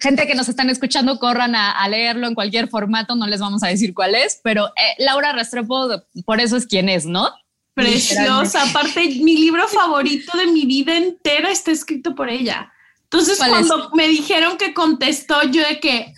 gente 0.00 0.26
que 0.26 0.34
nos 0.34 0.50
están 0.50 0.68
escuchando, 0.68 1.18
corran 1.18 1.54
a, 1.54 1.88
leerlo 1.88 2.26
en 2.26 2.34
cualquier 2.34 2.68
formato, 2.68 3.16
no 3.16 3.26
les 3.26 3.40
vamos 3.40 3.62
a 3.62 3.68
decir 3.68 3.94
cuál 3.94 4.14
es, 4.14 4.38
pero 4.42 4.66
eh, 4.66 4.94
Laura 4.98 5.32
Restrepo, 5.32 5.88
por 6.26 6.40
eso 6.40 6.58
es 6.58 6.66
quien 6.66 6.90
es, 6.90 7.06
¿no? 7.06 7.30
Preciosa. 7.74 8.62
Aparte, 8.62 9.00
mi 9.20 9.36
libro 9.36 9.66
favorito 9.68 10.36
de 10.38 10.46
mi 10.46 10.64
vida 10.64 10.96
entera 10.96 11.50
está 11.50 11.72
escrito 11.72 12.14
por 12.14 12.30
ella. 12.30 12.72
Entonces, 13.04 13.38
cuando 13.38 13.90
me 13.94 14.08
dijeron 14.08 14.56
que 14.56 14.74
contestó, 14.74 15.42
yo 15.44 15.66
de 15.66 15.78
que. 15.80 16.12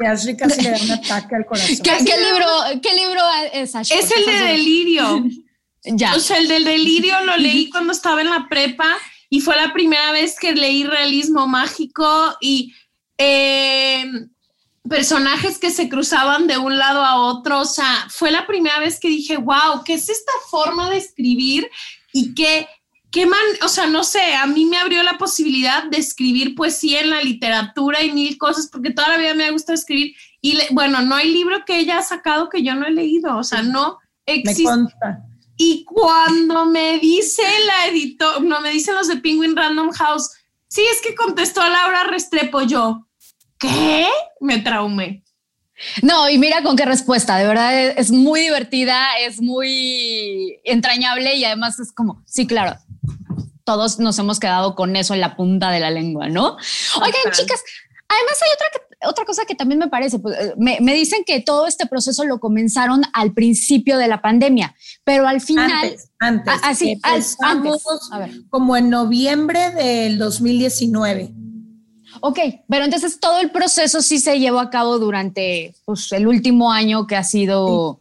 Y 0.00 0.06
Ashley 0.06 0.36
casi 0.36 0.60
le 0.62 0.70
da 0.70 0.78
un 0.80 0.90
ataque 0.92 1.36
al 1.36 1.46
corazón. 1.46 1.76
¿Qué, 1.82 1.98
libro, 2.00 2.46
¿Qué 2.82 2.94
libro 2.94 3.20
es 3.52 3.74
Ashley? 3.74 3.98
Es 3.98 4.10
el 4.10 4.26
de 4.26 4.32
Delirio. 4.32 5.24
ya. 5.84 6.14
O 6.16 6.20
sea, 6.20 6.38
el 6.38 6.48
del 6.48 6.64
Delirio 6.64 7.20
lo 7.24 7.36
leí 7.36 7.70
cuando 7.70 7.92
estaba 7.92 8.20
en 8.20 8.30
la 8.30 8.46
prepa 8.48 8.96
y 9.30 9.40
fue 9.40 9.56
la 9.56 9.72
primera 9.72 10.12
vez 10.12 10.36
que 10.38 10.54
leí 10.54 10.84
realismo 10.84 11.46
mágico 11.46 12.36
y 12.40 12.74
em, 13.18 14.28
personajes 14.88 15.58
que 15.58 15.70
se 15.70 15.88
cruzaban 15.88 16.46
de 16.46 16.58
un 16.58 16.78
lado 16.78 17.02
a 17.04 17.16
otro. 17.16 17.60
O 17.60 17.64
sea, 17.64 18.06
fue 18.08 18.30
la 18.30 18.46
primera 18.46 18.78
vez 18.78 19.00
que 19.00 19.08
dije, 19.08 19.36
wow, 19.36 19.82
¿qué 19.84 19.94
es 19.94 20.08
esta 20.08 20.32
forma 20.50 20.90
de 20.90 20.98
escribir? 20.98 21.70
Y 22.12 22.34
qué 22.34 22.66
qué 23.16 23.24
man, 23.24 23.40
o 23.62 23.68
sea, 23.68 23.86
no 23.86 24.04
sé, 24.04 24.34
a 24.34 24.46
mí 24.46 24.66
me 24.66 24.76
abrió 24.76 25.02
la 25.02 25.16
posibilidad 25.16 25.84
de 25.84 25.96
escribir 25.96 26.54
poesía 26.54 27.00
en 27.00 27.08
la 27.08 27.22
literatura 27.22 28.02
y 28.02 28.12
mil 28.12 28.36
cosas, 28.36 28.68
porque 28.70 28.90
toda 28.90 29.08
la 29.08 29.16
vida 29.16 29.32
me 29.32 29.46
ha 29.46 29.52
gustado 29.52 29.74
escribir. 29.74 30.14
Y 30.42 30.58
bueno, 30.72 31.00
no 31.00 31.14
hay 31.14 31.32
libro 31.32 31.64
que 31.64 31.78
ella 31.78 31.98
ha 31.98 32.02
sacado 32.02 32.50
que 32.50 32.62
yo 32.62 32.74
no 32.74 32.86
he 32.86 32.90
leído, 32.90 33.36
o 33.38 33.42
sea, 33.42 33.62
no 33.62 33.98
existe. 34.26 34.68
Y 35.56 35.84
cuando 35.84 36.66
me 36.66 36.98
dice 36.98 37.42
la 37.66 37.86
editor, 37.86 38.42
no 38.42 38.60
me 38.60 38.70
dicen 38.70 38.94
los 38.94 39.08
de 39.08 39.16
Penguin 39.16 39.56
Random 39.56 39.92
House, 39.92 40.32
sí, 40.68 40.82
es 40.82 41.00
que 41.00 41.14
contestó 41.14 41.62
a 41.62 41.70
Laura 41.70 42.04
Restrepo, 42.04 42.60
yo, 42.62 43.05
¿qué? 43.58 44.06
Me 44.40 44.58
traumé. 44.58 45.24
No, 46.02 46.28
y 46.30 46.38
mira 46.38 46.62
con 46.62 46.76
qué 46.76 46.86
respuesta, 46.86 47.36
de 47.36 47.46
verdad 47.46 47.78
es 47.78 48.10
muy 48.10 48.40
divertida, 48.40 49.18
es 49.20 49.42
muy 49.42 50.58
entrañable 50.64 51.34
y 51.34 51.44
además 51.44 51.78
es 51.78 51.92
como, 51.92 52.22
sí, 52.26 52.46
claro, 52.46 52.78
todos 53.64 53.98
nos 53.98 54.18
hemos 54.18 54.40
quedado 54.40 54.74
con 54.74 54.96
eso 54.96 55.12
en 55.12 55.20
la 55.20 55.36
punta 55.36 55.70
de 55.70 55.80
la 55.80 55.90
lengua, 55.90 56.28
¿no? 56.28 56.56
Oigan, 56.96 57.32
chicas, 57.32 57.62
además 58.08 58.38
hay 58.42 58.50
otra, 58.54 59.10
otra 59.10 59.24
cosa 59.26 59.44
que 59.44 59.54
también 59.54 59.78
me 59.78 59.88
parece, 59.88 60.18
pues, 60.18 60.38
eh, 60.38 60.54
me, 60.56 60.94
dicen 60.94 61.24
que 61.26 61.40
todo 61.40 61.66
este 61.66 61.84
proceso 61.84 62.24
lo 62.24 62.40
comenzaron 62.40 63.02
al 63.12 63.34
principio 63.34 63.98
de 63.98 64.08
la 64.08 64.22
pandemia, 64.22 64.74
pero 65.04 65.28
al 65.28 65.42
final... 65.42 65.70
Antes, 65.70 66.10
antes. 66.18 66.54
Así, 66.62 66.98
antes. 67.02 67.36
Como 68.48 68.78
en 68.78 68.88
noviembre 68.88 69.72
del 69.72 70.16
2019. 70.16 71.34
Ok, 72.20 72.38
pero 72.68 72.84
entonces 72.84 73.20
todo 73.20 73.40
el 73.40 73.50
proceso 73.50 74.02
sí 74.02 74.18
se 74.18 74.38
llevó 74.38 74.60
a 74.60 74.70
cabo 74.70 74.98
durante 74.98 75.74
pues, 75.84 76.12
el 76.12 76.26
último 76.26 76.72
año 76.72 77.06
que 77.06 77.16
ha 77.16 77.24
sido 77.24 78.00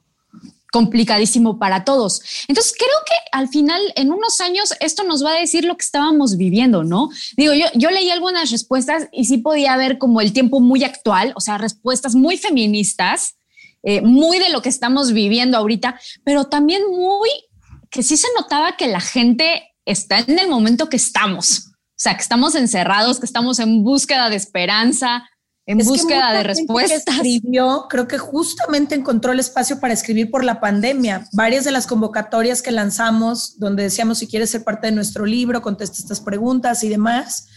complicadísimo 0.72 1.58
para 1.58 1.86
todos. 1.86 2.22
Entonces 2.50 2.74
creo 2.78 2.98
que 3.06 3.14
al 3.32 3.48
final, 3.48 3.82
en 3.96 4.12
unos 4.12 4.42
años, 4.42 4.74
esto 4.82 5.06
nos 5.06 5.24
va 5.24 5.32
a 5.32 5.40
decir 5.40 5.64
lo 5.64 5.78
que 5.78 5.86
estábamos 5.86 6.36
viviendo, 6.36 6.84
¿no? 6.84 7.10
Digo, 7.38 7.54
yo, 7.54 7.68
yo 7.76 7.92
leí 7.92 8.10
algunas 8.10 8.52
respuestas 8.52 9.08
y 9.14 9.24
sí 9.24 9.38
podía 9.38 9.78
ver 9.78 9.98
como 9.98 10.20
el 10.20 10.34
tiempo 10.34 10.60
muy 10.60 10.84
actual, 10.84 11.32
o 11.38 11.40
sea, 11.40 11.58
respuestas 11.58 12.14
muy 12.14 12.38
feministas, 12.38 13.36
eh, 13.84 14.02
muy 14.02 14.38
de 14.38 14.50
lo 14.50 14.62
que 14.62 14.68
estamos 14.68 15.14
viviendo 15.14 15.58
ahorita, 15.58 15.98
pero 16.26 16.46
también 16.46 16.82
muy 16.90 17.30
que 17.90 18.04
sí 18.04 18.18
se 18.18 18.28
notaba 18.38 18.76
que 18.76 18.88
la 18.88 19.00
gente 19.00 19.72
está 19.86 20.20
en 20.20 20.38
el 20.38 20.50
momento 20.50 20.90
que 20.90 20.98
estamos. 20.98 21.72
O 21.96 21.98
sea, 21.98 22.16
que 22.16 22.22
estamos 22.22 22.56
encerrados, 22.56 23.20
que 23.20 23.26
estamos 23.26 23.60
en 23.60 23.84
búsqueda 23.84 24.30
de 24.30 24.36
esperanza, 24.36 25.24
en 25.66 25.78
búsqueda 25.80 26.34
de 26.34 26.44
respuestas. 26.44 27.04
escribió, 27.08 27.88
creo 27.90 28.08
que 28.08 28.18
justamente 28.18 28.96
encontró 28.96 29.32
el 29.32 29.40
espacio 29.40 29.80
para 29.80 29.94
escribir 29.94 30.30
por 30.30 30.44
la 30.44 30.60
pandemia. 30.60 31.28
Varias 31.32 31.64
de 31.64 31.72
las 31.72 31.88
convocatorias 31.88 32.62
que 32.62 32.72
lanzamos, 32.72 33.58
donde 33.60 33.84
decíamos 33.84 34.20
si 34.20 34.28
quieres 34.28 34.52
ser 34.52 34.64
parte 34.64 34.88
de 34.88 34.94
nuestro 34.94 35.26
libro, 35.26 35.62
contesta 35.62 35.98
estas 35.98 36.20
preguntas 36.20 36.84
y 36.84 36.90
demás, 36.90 37.48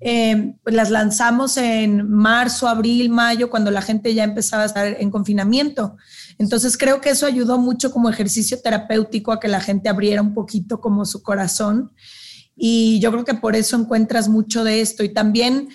eh, 0.00 0.54
pues 0.62 0.76
las 0.76 0.90
lanzamos 0.90 1.56
en 1.56 2.08
marzo, 2.08 2.68
abril, 2.68 3.08
mayo, 3.08 3.50
cuando 3.50 3.70
la 3.70 3.82
gente 3.82 4.14
ya 4.14 4.24
empezaba 4.24 4.64
a 4.64 4.66
estar 4.66 4.86
en 5.00 5.10
confinamiento. 5.10 5.96
Entonces 6.38 6.76
creo 6.76 7.00
que 7.00 7.10
eso 7.10 7.26
ayudó 7.26 7.58
mucho 7.58 7.90
como 7.90 8.10
ejercicio 8.10 8.60
terapéutico 8.60 9.32
a 9.32 9.40
que 9.40 9.48
la 9.48 9.60
gente 9.60 9.88
abriera 9.88 10.22
un 10.22 10.34
poquito 10.34 10.80
como 10.80 11.06
su 11.06 11.22
corazón 11.22 11.92
y 12.56 12.98
yo 13.00 13.12
creo 13.12 13.24
que 13.24 13.34
por 13.34 13.54
eso 13.54 13.76
encuentras 13.76 14.28
mucho 14.28 14.64
de 14.64 14.80
esto. 14.80 15.04
Y 15.04 15.10
también, 15.10 15.68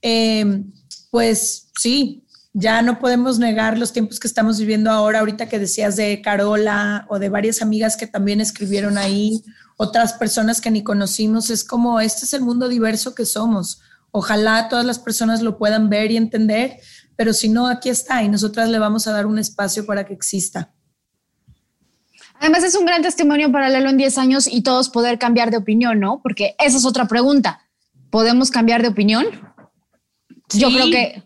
eh, 0.00 0.62
pues 1.10 1.68
sí, 1.78 2.24
ya 2.52 2.82
no 2.82 2.98
podemos 2.98 3.38
negar 3.38 3.78
los 3.78 3.92
tiempos 3.92 4.18
que 4.18 4.28
estamos 4.28 4.58
viviendo 4.58 4.90
ahora, 4.90 5.20
ahorita 5.20 5.48
que 5.48 5.58
decías 5.58 5.96
de 5.96 6.20
Carola 6.22 7.06
o 7.08 7.18
de 7.18 7.28
varias 7.28 7.62
amigas 7.62 7.96
que 7.96 8.06
también 8.06 8.40
escribieron 8.40 8.98
ahí, 8.98 9.42
otras 9.76 10.14
personas 10.14 10.60
que 10.60 10.70
ni 10.70 10.82
conocimos, 10.82 11.50
es 11.50 11.64
como, 11.64 12.00
este 12.00 12.24
es 12.24 12.32
el 12.34 12.42
mundo 12.42 12.68
diverso 12.68 13.14
que 13.14 13.24
somos. 13.24 13.80
Ojalá 14.10 14.68
todas 14.68 14.84
las 14.84 14.98
personas 14.98 15.42
lo 15.42 15.58
puedan 15.58 15.88
ver 15.88 16.10
y 16.10 16.16
entender, 16.16 16.78
pero 17.16 17.32
si 17.32 17.48
no, 17.48 17.68
aquí 17.68 17.88
está 17.88 18.22
y 18.22 18.28
nosotras 18.28 18.68
le 18.68 18.78
vamos 18.78 19.06
a 19.06 19.12
dar 19.12 19.26
un 19.26 19.38
espacio 19.38 19.86
para 19.86 20.04
que 20.04 20.12
exista. 20.12 20.72
Además 22.40 22.64
es 22.64 22.74
un 22.74 22.86
gran 22.86 23.02
testimonio 23.02 23.52
para 23.52 23.68
leerlo 23.68 23.90
en 23.90 23.98
10 23.98 24.18
años 24.18 24.48
y 24.50 24.62
todos 24.62 24.88
poder 24.88 25.18
cambiar 25.18 25.50
de 25.50 25.58
opinión, 25.58 26.00
¿no? 26.00 26.20
Porque 26.22 26.56
esa 26.58 26.78
es 26.78 26.86
otra 26.86 27.06
pregunta. 27.06 27.60
¿Podemos 28.10 28.50
cambiar 28.50 28.82
de 28.82 28.88
opinión? 28.88 29.26
Yo 30.54 30.68
creo 30.68 30.86
que... 30.86 31.22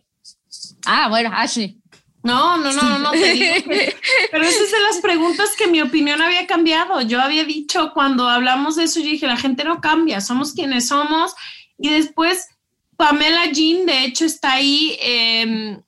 Ah, 0.85 1.09
bueno, 1.09 1.31
Ashley. 1.33 1.81
No, 2.25 2.57
no, 2.59 2.73
no, 2.73 2.83
no, 2.83 2.99
no. 2.99 3.11
Te 3.13 3.33
digo 3.33 3.55
Pero 4.31 4.45
esa 4.45 4.65
es 4.65 4.73
de 4.73 4.81
las 4.81 4.99
preguntas 5.01 5.51
que 5.57 5.69
mi 5.69 5.81
opinión 5.81 6.21
había 6.21 6.47
cambiado. 6.47 7.01
Yo 7.03 7.21
había 7.21 7.45
dicho 7.45 7.93
cuando 7.95 8.29
hablamos 8.29 8.77
de 8.77 8.85
eso, 8.85 9.01
yo 9.01 9.07
dije, 9.07 9.27
la 9.27 9.37
gente 9.37 9.63
no 9.63 9.81
cambia, 9.81 10.21
somos 10.21 10.53
quienes 10.53 10.89
somos. 10.89 11.35
Y 11.79 11.91
después 11.91 12.49
Pamela 12.97 13.47
Jean, 13.53 13.87
de 13.87 14.05
hecho, 14.05 14.25
está 14.25 14.55
ahí, 14.55 14.97
em, 15.01 15.81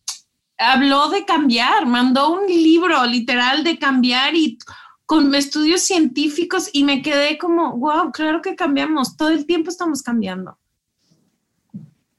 habló 0.59 1.09
de 1.09 1.25
cambiar, 1.25 1.87
mandó 1.87 2.31
un 2.33 2.47
libro 2.47 3.05
literal 3.07 3.65
de 3.65 3.79
cambiar 3.79 4.35
y 4.35 4.59
con 5.07 5.35
estudios 5.35 5.83
científicos 5.83 6.69
y 6.73 6.85
me 6.85 7.01
quedé 7.01 7.39
como, 7.39 7.77
wow, 7.77 8.11
claro 8.13 8.43
que 8.43 8.57
cambiamos, 8.57 9.17
todo 9.17 9.29
el 9.29 9.47
tiempo 9.47 9.71
estamos 9.71 10.03
cambiando. 10.03 10.59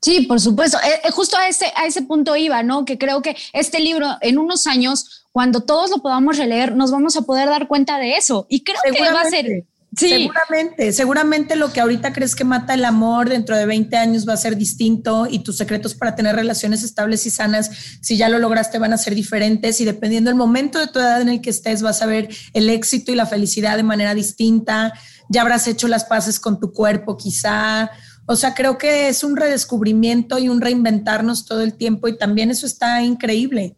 Sí, 0.02 0.22
por 0.22 0.40
supuesto. 0.40 0.78
Eh, 0.78 1.02
eh, 1.04 1.12
justo 1.12 1.38
a 1.38 1.48
ese, 1.48 1.66
a 1.76 1.86
ese 1.86 2.04
punto 2.04 2.36
iba, 2.36 2.64
¿no? 2.64 2.86
Que 2.86 2.98
creo 2.98 3.22
que 3.22 3.36
este 3.52 3.80
libro 3.80 4.08
en 4.22 4.38
unos 4.38 4.66
años, 4.66 5.26
cuando 5.32 5.62
todos 5.62 5.90
lo 5.90 5.98
podamos 5.98 6.38
releer, 6.38 6.76
nos 6.76 6.92
vamos 6.92 7.18
a 7.18 7.24
poder 7.24 7.50
dar 7.50 7.68
cuenta 7.68 7.98
de 7.98 8.16
eso. 8.16 8.46
Y 8.50 8.64
creo 8.64 8.80
que 8.84 9.02
va 9.02 9.22
a 9.22 9.30
ser... 9.30 9.66
Sí. 9.98 10.10
Seguramente, 10.10 10.94
seguramente 10.94 11.56
lo 11.56 11.74
que 11.74 11.82
ahorita 11.82 12.14
crees 12.14 12.36
que 12.36 12.44
mata 12.44 12.76
el 12.76 12.86
amor 12.86 13.30
dentro 13.30 13.58
de 13.58 13.66
20 13.66 13.98
años 13.98 14.28
va 14.30 14.34
a 14.34 14.38
ser 14.38 14.56
distinto 14.56 15.26
y 15.28 15.40
tus 15.40 15.58
secretos 15.58 15.96
para 15.96 16.16
tener 16.16 16.36
relaciones 16.36 16.84
estables 16.84 17.26
y 17.26 17.32
sanas, 17.32 17.72
si 18.00 18.16
ya 18.16 18.30
lo 18.30 18.38
lograste, 18.38 18.78
van 18.78 18.94
a 18.94 18.98
ser 18.98 19.16
diferentes 19.16 19.82
y 19.82 19.86
dependiendo 19.86 20.30
del 20.30 20.38
momento 20.38 20.78
de 20.78 20.86
tu 20.86 21.00
edad 21.00 21.20
en 21.20 21.30
el 21.30 21.42
que 21.42 21.50
estés, 21.50 21.82
vas 21.82 22.04
a 22.04 22.06
ver 22.06 22.30
el 22.54 22.70
éxito 22.70 23.12
y 23.12 23.16
la 23.16 23.26
felicidad 23.26 23.76
de 23.76 23.82
manera 23.82 24.14
distinta. 24.14 24.94
Ya 25.30 25.42
habrás 25.42 25.68
hecho 25.68 25.88
las 25.88 26.06
paces 26.06 26.40
con 26.40 26.60
tu 26.60 26.72
cuerpo, 26.74 27.18
quizá. 27.18 27.90
O 28.28 28.36
sea, 28.36 28.54
creo 28.54 28.78
que 28.78 29.10
es 29.10 29.24
un 29.24 29.36
redescubrimiento 29.36 30.38
y 30.38 30.48
un 30.48 30.62
reinventarnos 30.62 31.46
todo 31.46 31.62
el 31.62 31.74
tiempo 31.74 32.08
y 32.08 32.16
también 32.16 32.52
eso 32.52 32.68
está 32.68 33.02
increíble. 33.02 33.76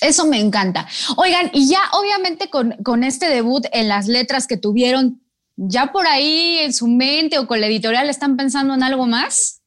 Eso 0.00 0.26
me 0.26 0.38
encanta. 0.38 0.86
Oigan, 1.16 1.50
y 1.52 1.68
ya 1.68 1.80
obviamente 1.92 2.48
con, 2.50 2.76
con 2.84 3.02
este 3.02 3.28
debut 3.28 3.66
en 3.72 3.88
las 3.88 4.06
letras 4.06 4.46
que 4.46 4.56
tuvieron, 4.56 5.20
¿ya 5.62 5.92
por 5.92 6.06
ahí 6.06 6.58
en 6.60 6.72
su 6.72 6.88
mente 6.88 7.38
o 7.38 7.46
con 7.46 7.60
la 7.60 7.66
editorial 7.66 8.08
están 8.08 8.36
pensando 8.36 8.74
en 8.74 8.82
algo 8.82 9.06
más? 9.06 9.60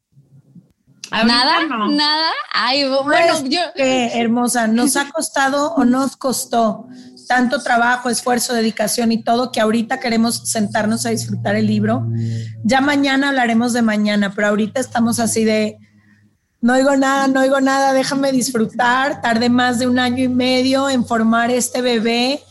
nada, 1.12 1.60
nada. 1.92 2.32
Ay, 2.52 2.86
bueno, 2.88 3.36
pues, 3.40 3.44
yo... 3.44 3.60
hermosa, 3.76 4.66
nos 4.66 4.98
ha 4.98 5.12
costado 5.12 5.76
o 5.76 5.86
nos 5.86 6.18
costó 6.18 6.88
tanto 7.28 7.62
trabajo, 7.62 8.10
esfuerzo, 8.10 8.54
dedicación 8.54 9.12
y 9.12 9.24
todo 9.24 9.52
que 9.52 9.62
ahorita 9.62 10.00
queremos 10.00 10.50
sentarnos 10.50 11.06
a 11.06 11.12
disfrutar 11.12 11.56
el 11.56 11.68
libro. 11.68 12.08
Ya 12.64 12.82
mañana 12.82 13.30
hablaremos 13.30 13.74
de 13.74 13.84
mañana, 13.84 14.34
pero 14.36 14.48
ahorita 14.48 14.82
estamos 14.82 15.20
así 15.20 15.46
de, 15.46 15.78
no 16.62 16.74
oigo 16.74 16.96
nada, 16.98 17.28
no 17.28 17.42
oigo 17.42 17.62
nada, 17.62 17.94
déjame 17.94 18.32
disfrutar. 18.32 19.22
Tardé 19.22 19.50
más 19.50 19.78
de 19.78 19.88
un 19.88 20.00
año 20.00 20.24
y 20.24 20.30
medio 20.30 20.90
en 20.90 21.06
formar 21.06 21.52
este 21.52 21.84
bebé 21.84 22.42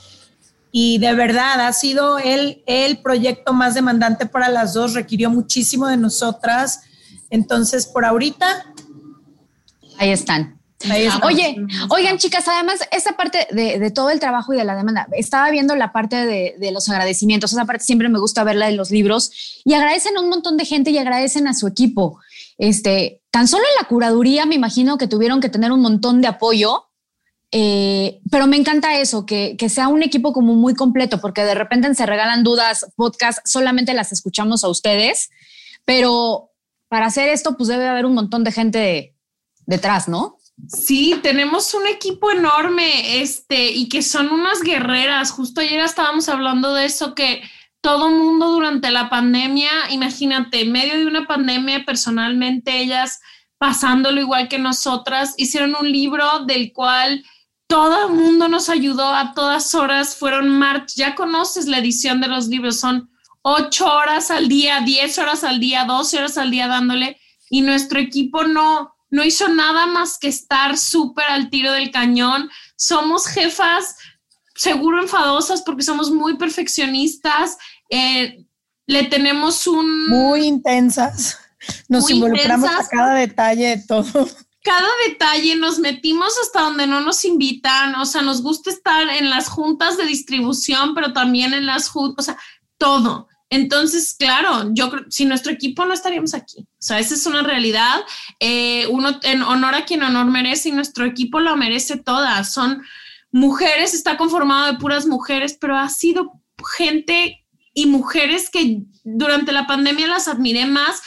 y 0.73 0.99
de 0.99 1.15
verdad 1.15 1.67
ha 1.67 1.73
sido 1.73 2.19
el, 2.19 2.65
el 2.67 2.99
proyecto 3.03 3.53
más 3.53 3.75
demandante 3.75 4.27
para 4.27 4.49
las 4.49 4.73
dos, 4.75 4.95
requirió 4.95 5.31
muchísimo 5.31 5.87
de 5.87 5.99
nosotras. 5.99 6.81
Entonces, 7.31 7.87
por 7.87 8.05
ahorita... 8.05 8.73
Ahí 9.99 10.11
están. 10.11 10.63
Oye, 11.23 11.57
oigan 11.91 12.19
chicas, 12.19 12.47
además, 12.49 12.81
esta 12.91 13.17
parte 13.17 13.47
de, 13.51 13.91
todo 13.91 14.11
el 14.11 14.21
trabajo 14.21 14.53
y 14.53 14.57
de 14.57 14.65
la 14.65 14.75
demanda, 14.75 15.07
estaba 15.13 15.51
viendo 15.51 15.77
la 15.77 15.93
parte 15.93 16.27
de, 16.27 16.71
los 16.73 16.89
agradecimientos, 16.89 17.53
esa 17.53 17.65
parte 17.65 17.85
siempre 17.85 18.09
me 18.09 18.19
gusta 18.19 18.45
verla 18.45 18.67
de 18.67 18.73
los 18.73 18.91
libros 18.91 19.63
y 19.65 19.75
agradecen 19.75 20.17
a 20.17 20.21
un 20.21 20.29
montón 20.29 20.57
de 20.57 20.65
gente 20.65 20.91
y 20.91 20.99
agradecen 20.99 21.47
a 21.47 21.55
su 21.55 21.67
equipo. 21.67 22.19
Este, 22.59 23.21
tan 23.31 23.49
solo 23.49 23.63
en 23.63 23.83
la 23.83 23.89
curaduría 23.89 24.47
me 24.47 24.55
imagino 24.55 24.99
que 24.99 25.07
tuvieron 25.07 25.41
que 25.41 25.49
tener 25.49 25.73
un 25.73 25.81
montón 25.81 26.21
de 26.21 26.29
apoyo, 26.29 26.89
eh, 27.53 28.21
pero 28.31 28.47
me 28.47 28.57
encanta 28.57 28.99
eso, 28.99 29.27
que, 29.27 29.57
que, 29.59 29.69
sea 29.69 29.89
un 29.89 30.03
equipo 30.03 30.33
como 30.33 30.55
muy 30.55 30.75
completo, 30.75 31.21
porque 31.21 31.45
de 31.45 31.55
repente 31.55 31.95
se 31.95 32.07
regalan 32.07 32.43
dudas, 32.43 32.87
podcast, 32.97 33.41
solamente 33.45 33.93
las 33.93 34.11
escuchamos 34.11 34.65
a 34.65 34.69
ustedes, 34.69 35.29
pero 35.85 36.51
para 36.89 37.07
hacer 37.07 37.29
esto, 37.29 37.57
pues 37.57 37.69
debe 37.69 37.87
haber 37.87 38.07
un 38.07 38.15
montón 38.15 38.43
de 38.43 38.53
gente 38.53 39.15
detrás, 39.67 40.09
¿no? 40.09 40.39
Sí, 40.67 41.19
tenemos 41.23 41.75
un 41.75 41.87
equipo 41.87 42.31
enorme, 42.31 43.21
este, 43.21 43.71
y 43.71 43.91
que 43.91 44.01
son 44.01 44.31
unas 44.31 44.63
guerreras. 44.63 45.31
Justo 45.31 45.61
ayer 45.61 45.81
estábamos 45.81 46.31
hablando 46.31 46.73
de 46.73 46.87
eso, 46.87 47.15
que 47.15 47.43
todo 47.83 48.09
mundo 48.09 48.51
durante 48.51 48.91
la 48.91 49.11
pandemia, 49.11 49.71
imagínate, 49.91 50.63
en 50.63 50.73
medio 50.73 50.97
de 50.97 51.07
una 51.07 51.27
pandemia, 51.27 51.85
personalmente 51.85 52.79
ellas 52.81 53.21
pasándolo 53.63 54.21
igual 54.21 54.49
que 54.49 54.59
nosotras, 54.59 55.35
hicieron 55.37 55.77
un 55.81 55.91
libro 55.91 56.41
del 56.47 56.73
cual 56.73 57.25
todo 57.73 58.09
el 58.09 58.13
mundo 58.13 58.49
nos 58.49 58.69
ayudó 58.69 59.15
a 59.15 59.33
todas 59.33 59.75
horas, 59.75 60.15
fueron 60.15 60.51
march, 60.51 60.93
ya 60.95 61.15
conoces 61.15 61.65
la 61.65 61.79
edición 61.79 62.21
de 62.21 62.29
los 62.29 62.49
libros, 62.49 62.79
son 62.79 63.11
ocho 63.41 63.87
horas 63.91 64.31
al 64.31 64.47
día, 64.47 64.81
diez 64.85 65.17
horas 65.17 65.43
al 65.43 65.59
día, 65.59 65.87
doce 65.87 66.19
horas 66.19 66.37
al 66.37 66.51
día 66.51 66.69
dándole, 66.69 67.19
y 67.49 67.63
nuestro 67.63 67.99
equipo 67.99 68.45
no, 68.45 68.95
no 69.09 69.25
hizo 69.25 69.49
nada 69.49 69.87
más 69.87 70.19
que 70.19 70.29
estar 70.29 70.77
súper 70.77 71.25
al 71.31 71.49
tiro 71.49 71.73
del 71.73 71.91
cañón. 71.91 72.51
Somos 72.77 73.27
jefas 73.27 73.97
seguro 74.55 75.01
enfadosas 75.01 75.63
porque 75.63 75.83
somos 75.83 76.11
muy 76.11 76.37
perfeccionistas. 76.37 77.57
Eh, 77.89 78.45
le 78.87 79.05
tenemos 79.05 79.67
un... 79.67 80.11
Muy 80.11 80.43
intensas. 80.43 81.39
Nos 81.89 82.11
involucramos 82.11 82.69
a 82.69 82.87
cada 82.87 83.15
detalle 83.15 83.79
de 83.79 83.83
todo. 83.87 84.29
Cada 84.63 84.89
detalle, 85.09 85.57
nos 85.57 85.79
metimos 85.79 86.35
hasta 86.41 86.63
donde 86.63 86.87
no 86.87 87.01
nos 87.01 87.25
invitan, 87.25 87.95
o 87.97 88.07
sea, 88.07 88.23
nos 88.23 88.43
gusta 88.43 88.71
estar 88.71 89.09
en 89.09 89.29
las 89.29 89.49
juntas 89.49 89.97
de 89.97 90.07
distribución, 90.07 90.95
pero 90.95 91.13
también 91.13 91.53
en 91.53 91.67
las 91.67 91.89
juntas, 91.89 92.25
o 92.25 92.27
sea, 92.27 92.39
todo. 92.79 93.29
Entonces, 93.53 94.15
claro, 94.19 94.71
yo 94.73 94.91
creo, 94.91 95.05
si 95.11 95.27
nuestro 95.27 95.53
equipo 95.53 95.85
no 95.85 95.93
estaríamos 95.93 96.33
aquí. 96.33 96.61
O 96.61 96.67
sea, 96.79 96.99
esa 96.99 97.15
es 97.15 97.27
una 97.27 97.43
realidad. 97.43 98.03
Eh, 98.41 98.87
uno 98.89 99.21
en 99.23 99.43
honor 99.43 99.75
a 99.75 99.85
quien 99.85 100.03
honor 100.03 100.25
merece 100.25 100.71
y 100.71 100.73
nuestro 100.73 101.05
equipo 101.05 101.39
lo 101.39 101.55
merece 101.55 101.99
todas. 101.99 102.55
Son 102.55 102.83
mujeres, 103.31 103.93
está 103.93 104.17
conformado 104.17 104.73
de 104.73 104.79
puras 104.79 105.07
mujeres, 105.07 105.59
pero 105.61 105.77
ha 105.77 105.91
sido 105.91 106.41
gente 106.77 107.45
y 107.75 107.87
mujeres 107.87 108.49
que 108.49 108.85
durante 109.05 109.53
la 109.53 109.67
pandemia 109.67 110.07
las 110.07 110.29
admiré 110.29 110.65
más 110.65 111.03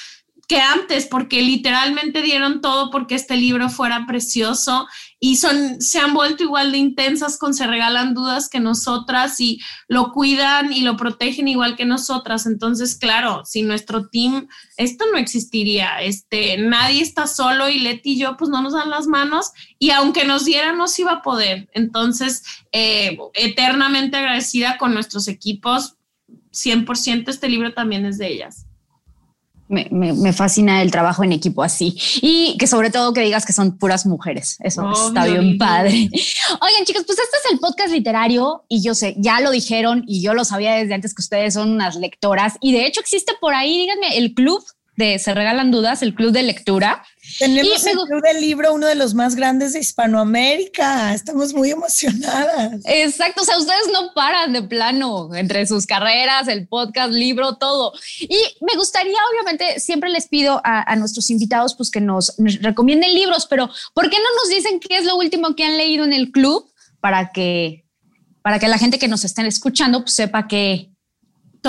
que 0.47 0.59
antes, 0.59 1.07
porque 1.07 1.41
literalmente 1.41 2.21
dieron 2.21 2.61
todo 2.61 2.91
porque 2.91 3.15
este 3.15 3.35
libro 3.35 3.69
fuera 3.69 4.05
precioso 4.05 4.87
y 5.19 5.37
son, 5.37 5.81
se 5.81 5.99
han 5.99 6.13
vuelto 6.13 6.43
igual 6.43 6.71
de 6.71 6.77
intensas 6.77 7.37
con 7.37 7.53
se 7.53 7.65
regalan 7.65 8.13
dudas 8.13 8.47
que 8.49 8.59
nosotras 8.59 9.39
y 9.39 9.59
lo 9.87 10.11
cuidan 10.11 10.71
y 10.71 10.81
lo 10.81 10.97
protegen 10.97 11.47
igual 11.47 11.75
que 11.75 11.85
nosotras. 11.85 12.45
Entonces, 12.45 12.95
claro, 12.95 13.43
sin 13.45 13.67
nuestro 13.67 14.07
team, 14.09 14.47
esto 14.77 15.05
no 15.11 15.17
existiría. 15.17 16.01
Este, 16.01 16.57
nadie 16.57 17.01
está 17.01 17.25
solo 17.25 17.69
y 17.69 17.79
Leti 17.79 18.11
y 18.13 18.19
yo, 18.19 18.37
pues 18.37 18.49
no 18.49 18.61
nos 18.61 18.73
dan 18.73 18.89
las 18.89 19.07
manos 19.07 19.51
y 19.79 19.89
aunque 19.91 20.25
nos 20.25 20.45
dieran, 20.45 20.77
no 20.77 20.87
se 20.87 21.01
iba 21.01 21.13
a 21.13 21.21
poder. 21.21 21.69
Entonces, 21.73 22.43
eh, 22.71 23.17
eternamente 23.33 24.17
agradecida 24.17 24.77
con 24.77 24.93
nuestros 24.93 25.27
equipos. 25.27 25.95
100% 26.51 27.29
este 27.29 27.49
libro 27.49 27.73
también 27.73 28.05
es 28.05 28.17
de 28.17 28.27
ellas. 28.27 28.65
Me, 29.67 30.31
fascina 30.31 30.83
el 30.83 30.91
trabajo 30.91 31.23
en 31.23 31.31
equipo 31.31 31.63
así 31.63 31.97
y 32.21 32.55
que 32.57 32.67
sobre 32.67 32.91
todo 32.91 33.13
que 33.13 33.21
digas 33.21 33.45
que 33.45 33.53
son 33.53 33.77
puras 33.77 34.05
mujeres. 34.05 34.57
Eso 34.59 34.91
está 34.91 35.25
bien 35.25 35.57
padre. 35.57 36.09
Oigan, 36.61 36.85
chicos, 36.85 37.03
pues 37.05 37.17
este 37.17 37.37
es 37.43 37.51
el 37.51 37.59
podcast 37.59 37.91
literario 37.91 38.63
y 38.67 38.83
yo 38.83 38.93
sé, 38.93 39.15
ya 39.17 39.39
lo 39.39 39.49
dijeron 39.49 40.03
y 40.05 40.21
yo 40.21 40.33
lo 40.33 40.45
sabía 40.45 40.75
desde 40.75 40.93
antes 40.93 41.15
que 41.15 41.21
ustedes 41.21 41.55
son 41.55 41.71
unas 41.71 41.95
lectoras 41.95 42.57
y 42.61 42.73
de 42.73 42.85
hecho 42.85 43.01
existe 43.01 43.33
por 43.41 43.55
ahí, 43.55 43.77
díganme, 43.77 44.17
el 44.17 44.33
club 44.33 44.63
de 44.97 45.19
Se 45.19 45.33
Regalan 45.33 45.71
Dudas, 45.71 46.01
el 46.01 46.13
club 46.15 46.31
de 46.31 46.43
lectura. 46.43 47.03
Tenemos 47.39 47.85
el 47.85 47.97
club 47.97 48.21
del 48.21 48.41
libro, 48.41 48.73
uno 48.73 48.87
de 48.87 48.95
los 48.95 49.13
más 49.13 49.35
grandes 49.35 49.73
de 49.73 49.79
Hispanoamérica. 49.79 51.13
Estamos 51.13 51.53
muy 51.53 51.71
emocionadas. 51.71 52.81
Exacto, 52.85 53.41
o 53.41 53.45
sea, 53.45 53.57
ustedes 53.57 53.87
no 53.91 54.13
paran 54.13 54.53
de 54.53 54.61
plano 54.61 55.33
entre 55.35 55.65
sus 55.67 55.85
carreras, 55.85 56.47
el 56.47 56.67
podcast, 56.67 57.11
libro, 57.11 57.57
todo. 57.57 57.93
Y 58.19 58.37
me 58.61 58.75
gustaría, 58.77 59.17
obviamente, 59.31 59.79
siempre 59.79 60.09
les 60.09 60.27
pido 60.27 60.61
a, 60.63 60.95
nuestros 60.95 61.29
invitados 61.29 61.75
pues 61.75 61.91
que 61.91 61.99
nos, 61.99 62.39
nos 62.39 62.61
recomienden 62.61 63.13
libros, 63.13 63.47
pero 63.49 63.69
¿por 63.93 64.09
qué 64.09 64.17
no 64.17 64.41
nos 64.41 64.49
dicen 64.49 64.79
qué 64.79 64.97
es 64.97 65.05
lo 65.05 65.17
último 65.17 65.55
que 65.55 65.65
han 65.65 65.77
leído 65.77 66.05
en 66.05 66.13
el 66.13 66.31
club 66.31 66.71
para 67.01 67.31
que 67.31 67.85
para 68.41 68.59
que 68.59 68.67
la 68.67 68.77
gente 68.77 68.99
que 68.99 69.07
nos 69.07 69.25
estén 69.25 69.47
escuchando 69.47 70.01
pues, 70.01 70.13
sepa 70.13 70.47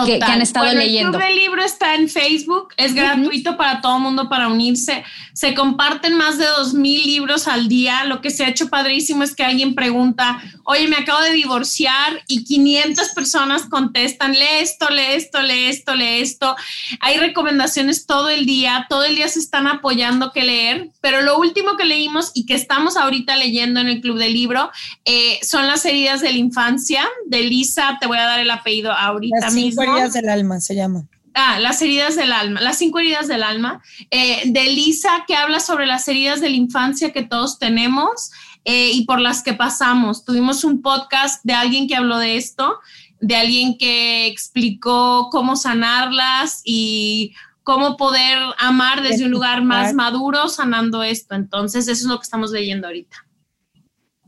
que, 0.05 0.19
que, 0.19 0.25
han 0.25 0.43
estado 0.43 0.73
leyendo. 0.73 1.19
El 1.19 1.25
club 1.25 1.37
libro 1.37 1.63
está 1.63 1.95
en 1.95 2.09
Facebook, 2.09 2.75
es 2.77 2.95
gratuito 2.95 3.57
para 3.57 3.81
todo 3.81 3.99
mundo 3.99 4.29
para 4.29 4.49
unirse. 4.49 5.05
Se 5.33 5.55
comparten 5.55 6.15
más 6.15 6.39
de 6.39 6.47
dos 6.47 6.75
mil 6.75 7.05
libros 7.05 7.47
al 7.47 7.69
día. 7.69 8.05
Lo 8.05 8.21
que 8.21 8.31
se 8.31 8.45
ha 8.45 8.49
hecho 8.49 8.69
padrísimo 8.69 9.23
es 9.23 9.35
que 9.35 9.45
alguien 9.45 9.75
pregunta, 9.75 10.43
oye, 10.65 10.89
me 10.89 10.97
acabo 10.97 11.21
de 11.23 11.33
divorciar 11.33 12.23
y 12.27 12.45
500 12.45 13.09
personas 13.11 13.67
contestan, 13.67 14.33
lee 14.33 14.61
esto, 14.61 14.89
lee 14.91 15.15
esto, 15.15 15.41
lee 15.41 15.67
esto, 15.67 15.95
lee 15.95 16.21
esto. 16.21 16.57
Hay 17.01 17.19
recomendaciones 17.19 18.07
todo 18.07 18.29
el 18.29 18.47
día, 18.47 18.87
todo 18.89 19.05
el 19.05 19.15
día 19.15 19.29
se 19.29 19.39
están 19.39 19.67
apoyando 19.67 20.33
que 20.33 20.43
leer, 20.43 20.91
pero 21.01 21.23
lo 21.23 21.39
último 21.39 21.77
que 21.77 21.85
leímos 21.85 22.33
y 22.35 22.47
que 22.47 22.55
estamos 22.55 22.97
ahorita 22.97 23.37
leyendo 23.37 23.81
en 23.81 23.89
el 23.89 24.01
club 24.01 24.19
del 24.19 24.33
libro 24.33 24.71
eh, 25.05 25.39
son 25.43 25.67
las 25.67 25.85
heridas 25.85 26.21
de 26.21 26.33
la 26.33 26.39
infancia 26.39 27.07
de 27.27 27.43
Lisa, 27.43 27.99
te 28.01 28.07
voy 28.07 28.19
a 28.19 28.27
dar 28.27 28.41
el 28.41 28.51
apellido 28.51 28.93
ahorita 28.93 29.51
mismo 29.51 29.86
heridas 29.87 30.13
del 30.13 30.29
alma 30.29 30.61
se 30.61 30.75
llama. 30.75 31.07
Ah, 31.39 31.59
las 31.61 31.83
heridas 31.83 32.17
del 32.17 32.33
alma, 32.33 32.63
las 32.63 32.79
cinco 32.79 32.99
heridas 32.99 33.29
del 33.29 33.43
alma, 33.43 33.83
eh, 34.11 34.45
de 34.47 34.65
Lisa, 34.65 35.25
que 35.27 35.37
habla 35.37 35.61
sobre 35.61 35.87
las 35.87 36.09
heridas 36.09 36.41
de 36.41 36.49
la 36.49 36.57
infancia 36.57 37.13
que 37.13 37.25
todos 37.25 37.59
tenemos 37.59 38.31
eh, 38.65 38.91
y 38.93 39.05
por 39.05 39.21
las 39.21 39.43
que 39.43 39.53
pasamos. 39.53 40.25
Tuvimos 40.25 40.65
un 40.65 40.81
podcast 40.81 41.45
de 41.45 41.53
alguien 41.53 41.89
que 41.89 41.95
habló 41.95 42.17
de 42.19 42.39
esto, 42.39 42.79
de 43.21 43.37
alguien 43.37 43.77
que 43.77 44.27
explicó 44.27 45.29
cómo 45.31 45.57
sanarlas 45.57 46.63
y 46.65 47.35
cómo 47.63 47.99
poder 47.99 48.39
amar 48.59 49.03
desde 49.03 49.27
un 49.27 49.31
lugar 49.31 49.63
más 49.63 49.93
maduro, 49.93 50.49
sanando 50.49 51.03
esto. 51.03 51.35
Entonces, 51.35 51.87
eso 51.87 52.05
es 52.05 52.09
lo 52.09 52.17
que 52.17 52.23
estamos 52.23 52.51
leyendo 52.51 52.87
ahorita. 52.87 53.27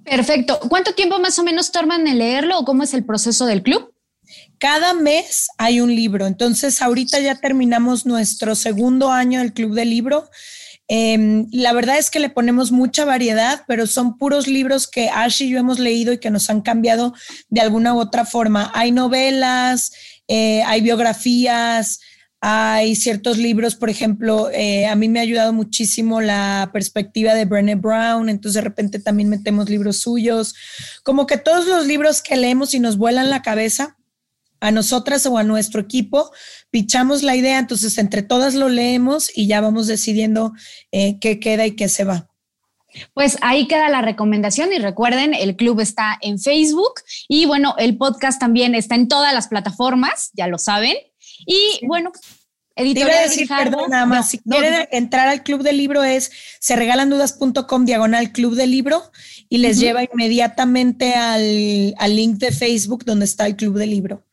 Perfecto. 0.04 0.58
¿Cuánto 0.68 0.92
tiempo 0.92 1.18
más 1.18 1.38
o 1.38 1.44
menos 1.44 1.72
toman 1.72 2.06
en 2.06 2.18
leerlo 2.18 2.58
o 2.58 2.64
cómo 2.64 2.82
es 2.82 2.92
el 2.94 3.04
proceso 3.04 3.46
del 3.46 3.62
club? 3.62 3.94
Cada 4.58 4.94
mes 4.94 5.48
hay 5.56 5.80
un 5.80 5.94
libro. 5.94 6.26
Entonces, 6.26 6.82
ahorita 6.82 7.20
ya 7.20 7.36
terminamos 7.36 8.06
nuestro 8.06 8.54
segundo 8.54 9.10
año 9.10 9.40
del 9.40 9.52
Club 9.52 9.74
del 9.74 9.90
Libro. 9.90 10.28
Em, 10.88 11.46
la 11.52 11.72
verdad 11.74 11.98
es 11.98 12.10
que 12.10 12.18
le 12.18 12.30
ponemos 12.30 12.72
mucha 12.72 13.04
variedad, 13.04 13.62
pero 13.68 13.86
son 13.86 14.16
puros 14.16 14.46
libros 14.48 14.88
que 14.88 15.10
Ash 15.10 15.42
y 15.42 15.50
yo 15.50 15.58
hemos 15.58 15.78
leído 15.78 16.14
y 16.14 16.18
que 16.18 16.30
nos 16.30 16.48
han 16.48 16.62
cambiado 16.62 17.14
de 17.50 17.60
alguna 17.60 17.94
u 17.94 18.00
otra 18.00 18.24
forma. 18.24 18.72
Hay 18.74 18.90
novelas, 18.90 19.92
eh, 20.28 20.62
hay 20.64 20.80
biografías, 20.80 22.00
hay 22.40 22.94
ciertos 22.94 23.36
libros, 23.36 23.74
por 23.74 23.90
ejemplo, 23.90 24.48
eh, 24.50 24.86
a 24.86 24.94
mí 24.94 25.08
me 25.08 25.18
ha 25.18 25.22
ayudado 25.22 25.52
muchísimo 25.52 26.20
la 26.20 26.70
perspectiva 26.72 27.34
de 27.34 27.44
Brené 27.44 27.74
Brown, 27.74 28.28
entonces 28.28 28.54
de 28.54 28.60
repente 28.60 29.00
también 29.00 29.28
metemos 29.28 29.68
libros 29.68 29.98
suyos, 29.98 30.54
como 31.02 31.26
que 31.26 31.36
todos 31.36 31.66
los 31.66 31.86
libros 31.86 32.22
que 32.22 32.36
leemos 32.36 32.74
y 32.74 32.80
nos 32.80 32.96
vuelan 32.96 33.28
la 33.28 33.42
cabeza, 33.42 33.97
a 34.60 34.70
nosotras 34.70 35.26
o 35.26 35.38
a 35.38 35.44
nuestro 35.44 35.80
equipo, 35.80 36.30
pichamos 36.70 37.22
la 37.22 37.36
idea, 37.36 37.58
entonces 37.58 37.98
entre 37.98 38.22
todas 38.22 38.54
lo 38.54 38.68
leemos 38.68 39.30
y 39.34 39.46
ya 39.46 39.60
vamos 39.60 39.86
decidiendo 39.86 40.52
eh, 40.92 41.18
qué 41.20 41.40
queda 41.40 41.66
y 41.66 41.76
qué 41.76 41.88
se 41.88 42.04
va. 42.04 42.28
Pues 43.14 43.36
ahí 43.42 43.68
queda 43.68 43.88
la 43.88 44.02
recomendación 44.02 44.72
y 44.72 44.78
recuerden, 44.78 45.34
el 45.34 45.56
club 45.56 45.80
está 45.80 46.18
en 46.20 46.38
Facebook 46.38 46.94
y 47.28 47.46
bueno, 47.46 47.74
el 47.78 47.96
podcast 47.96 48.40
también 48.40 48.74
está 48.74 48.94
en 48.94 49.08
todas 49.08 49.34
las 49.34 49.48
plataformas, 49.48 50.30
ya 50.32 50.46
lo 50.46 50.58
saben. 50.58 50.96
Y 51.46 51.86
bueno, 51.86 52.10
editorial. 52.74 53.28
decir, 53.28 53.46
perdón, 53.46 53.90
nada 53.90 54.06
más, 54.06 54.30
si 54.30 54.38
quieren 54.38 54.88
entrar 54.90 55.28
al 55.28 55.42
club 55.42 55.62
del 55.62 55.76
libro 55.76 56.02
es 56.02 56.30
se 56.60 56.76
dudas.com 56.76 57.84
diagonal 57.84 58.32
club 58.32 58.54
del 58.54 58.70
libro 58.70 59.02
y 59.48 59.58
les 59.58 59.78
lleva 59.78 60.02
inmediatamente 60.04 61.14
al, 61.14 61.94
al 61.98 62.16
link 62.16 62.38
de 62.38 62.52
Facebook 62.52 63.04
donde 63.04 63.26
está 63.26 63.46
el 63.46 63.56
club 63.56 63.76
del 63.76 63.90
libro. 63.90 64.27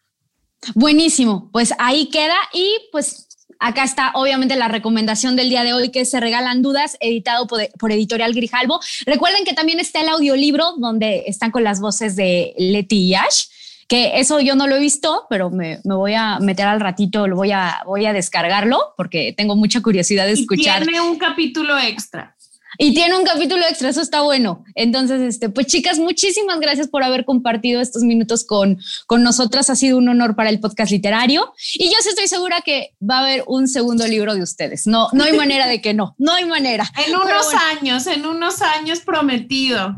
Buenísimo, 0.73 1.49
pues 1.51 1.73
ahí 1.77 2.07
queda 2.09 2.35
y 2.53 2.69
pues 2.91 3.25
acá 3.59 3.83
está 3.83 4.11
obviamente 4.15 4.55
la 4.55 4.67
recomendación 4.67 5.35
del 5.35 5.49
día 5.49 5.63
de 5.63 5.73
hoy 5.73 5.91
que 5.91 6.05
se 6.05 6.19
regalan 6.19 6.61
dudas, 6.61 6.97
editado 6.99 7.47
por, 7.47 7.91
Editorial 7.91 8.33
Grijalvo. 8.33 8.79
Recuerden 9.05 9.45
que 9.45 9.53
también 9.53 9.79
está 9.79 10.01
el 10.01 10.09
audiolibro 10.09 10.73
donde 10.77 11.23
están 11.27 11.51
con 11.51 11.63
las 11.63 11.79
voces 11.79 12.15
de 12.15 12.53
Leti 12.57 13.07
y 13.07 13.15
Ash, 13.15 13.45
que 13.87 14.19
eso 14.19 14.39
yo 14.39 14.55
no 14.55 14.67
lo 14.67 14.75
he 14.75 14.79
visto, 14.79 15.25
pero 15.29 15.51
me, 15.51 15.79
voy 15.83 16.13
a 16.13 16.39
meter 16.39 16.65
al 16.65 16.79
ratito, 16.79 17.27
lo 17.27 17.35
voy 17.35 17.51
a, 17.51 17.81
voy 17.85 18.05
a 18.05 18.13
descargarlo 18.13 18.93
porque 18.97 19.33
tengo 19.37 19.55
mucha 19.55 19.81
curiosidad 19.81 20.25
de 20.25 20.33
escuchar. 20.33 20.83
tiene 20.83 21.01
un 21.01 21.17
capítulo 21.17 21.77
extra. 21.77 22.34
Y 22.77 22.93
tiene 22.93 23.17
un 23.17 23.23
capítulo 23.23 23.63
extra, 23.67 23.89
eso 23.89 24.01
está 24.01 24.21
bueno. 24.21 24.63
Entonces, 24.75 25.21
este, 25.21 25.49
pues 25.49 25.67
chicas, 25.67 25.99
muchísimas 25.99 26.59
gracias 26.59 26.87
por 26.87 27.03
haber 27.03 27.25
compartido 27.25 27.81
estos 27.81 28.03
minutos 28.03 28.45
con, 28.45 28.79
con 29.07 29.23
nosotras. 29.23 29.69
Ha 29.69 29.75
sido 29.75 29.97
un 29.97 30.09
honor 30.09 30.35
para 30.35 30.49
el 30.49 30.59
podcast 30.59 30.91
literario. 30.91 31.53
Y 31.73 31.85
yo 31.85 31.95
sí 32.01 32.09
estoy 32.09 32.27
segura 32.27 32.61
que 32.61 32.95
va 33.01 33.19
a 33.19 33.21
haber 33.21 33.43
un 33.47 33.67
segundo 33.67 34.07
libro 34.07 34.35
de 34.35 34.41
ustedes. 34.41 34.87
No, 34.87 35.09
no 35.13 35.23
hay 35.23 35.33
manera 35.33 35.67
de 35.67 35.81
que 35.81 35.93
no, 35.93 36.15
no 36.17 36.33
hay 36.33 36.45
manera. 36.45 36.89
En 37.07 37.15
unos 37.15 37.53
años, 37.53 38.07
en 38.07 38.25
unos 38.25 38.61
años 38.61 39.01
prometido. 39.01 39.97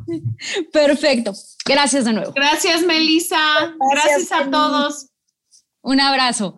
Perfecto. 0.72 1.34
Gracias 1.66 2.06
de 2.06 2.14
nuevo. 2.14 2.34
Gracias, 2.34 2.84
Melissa. 2.84 3.38
Gracias, 3.94 4.30
gracias 4.30 4.32
a 4.32 4.50
todos. 4.50 5.08
Un 5.82 6.02
abrazo. 6.02 6.58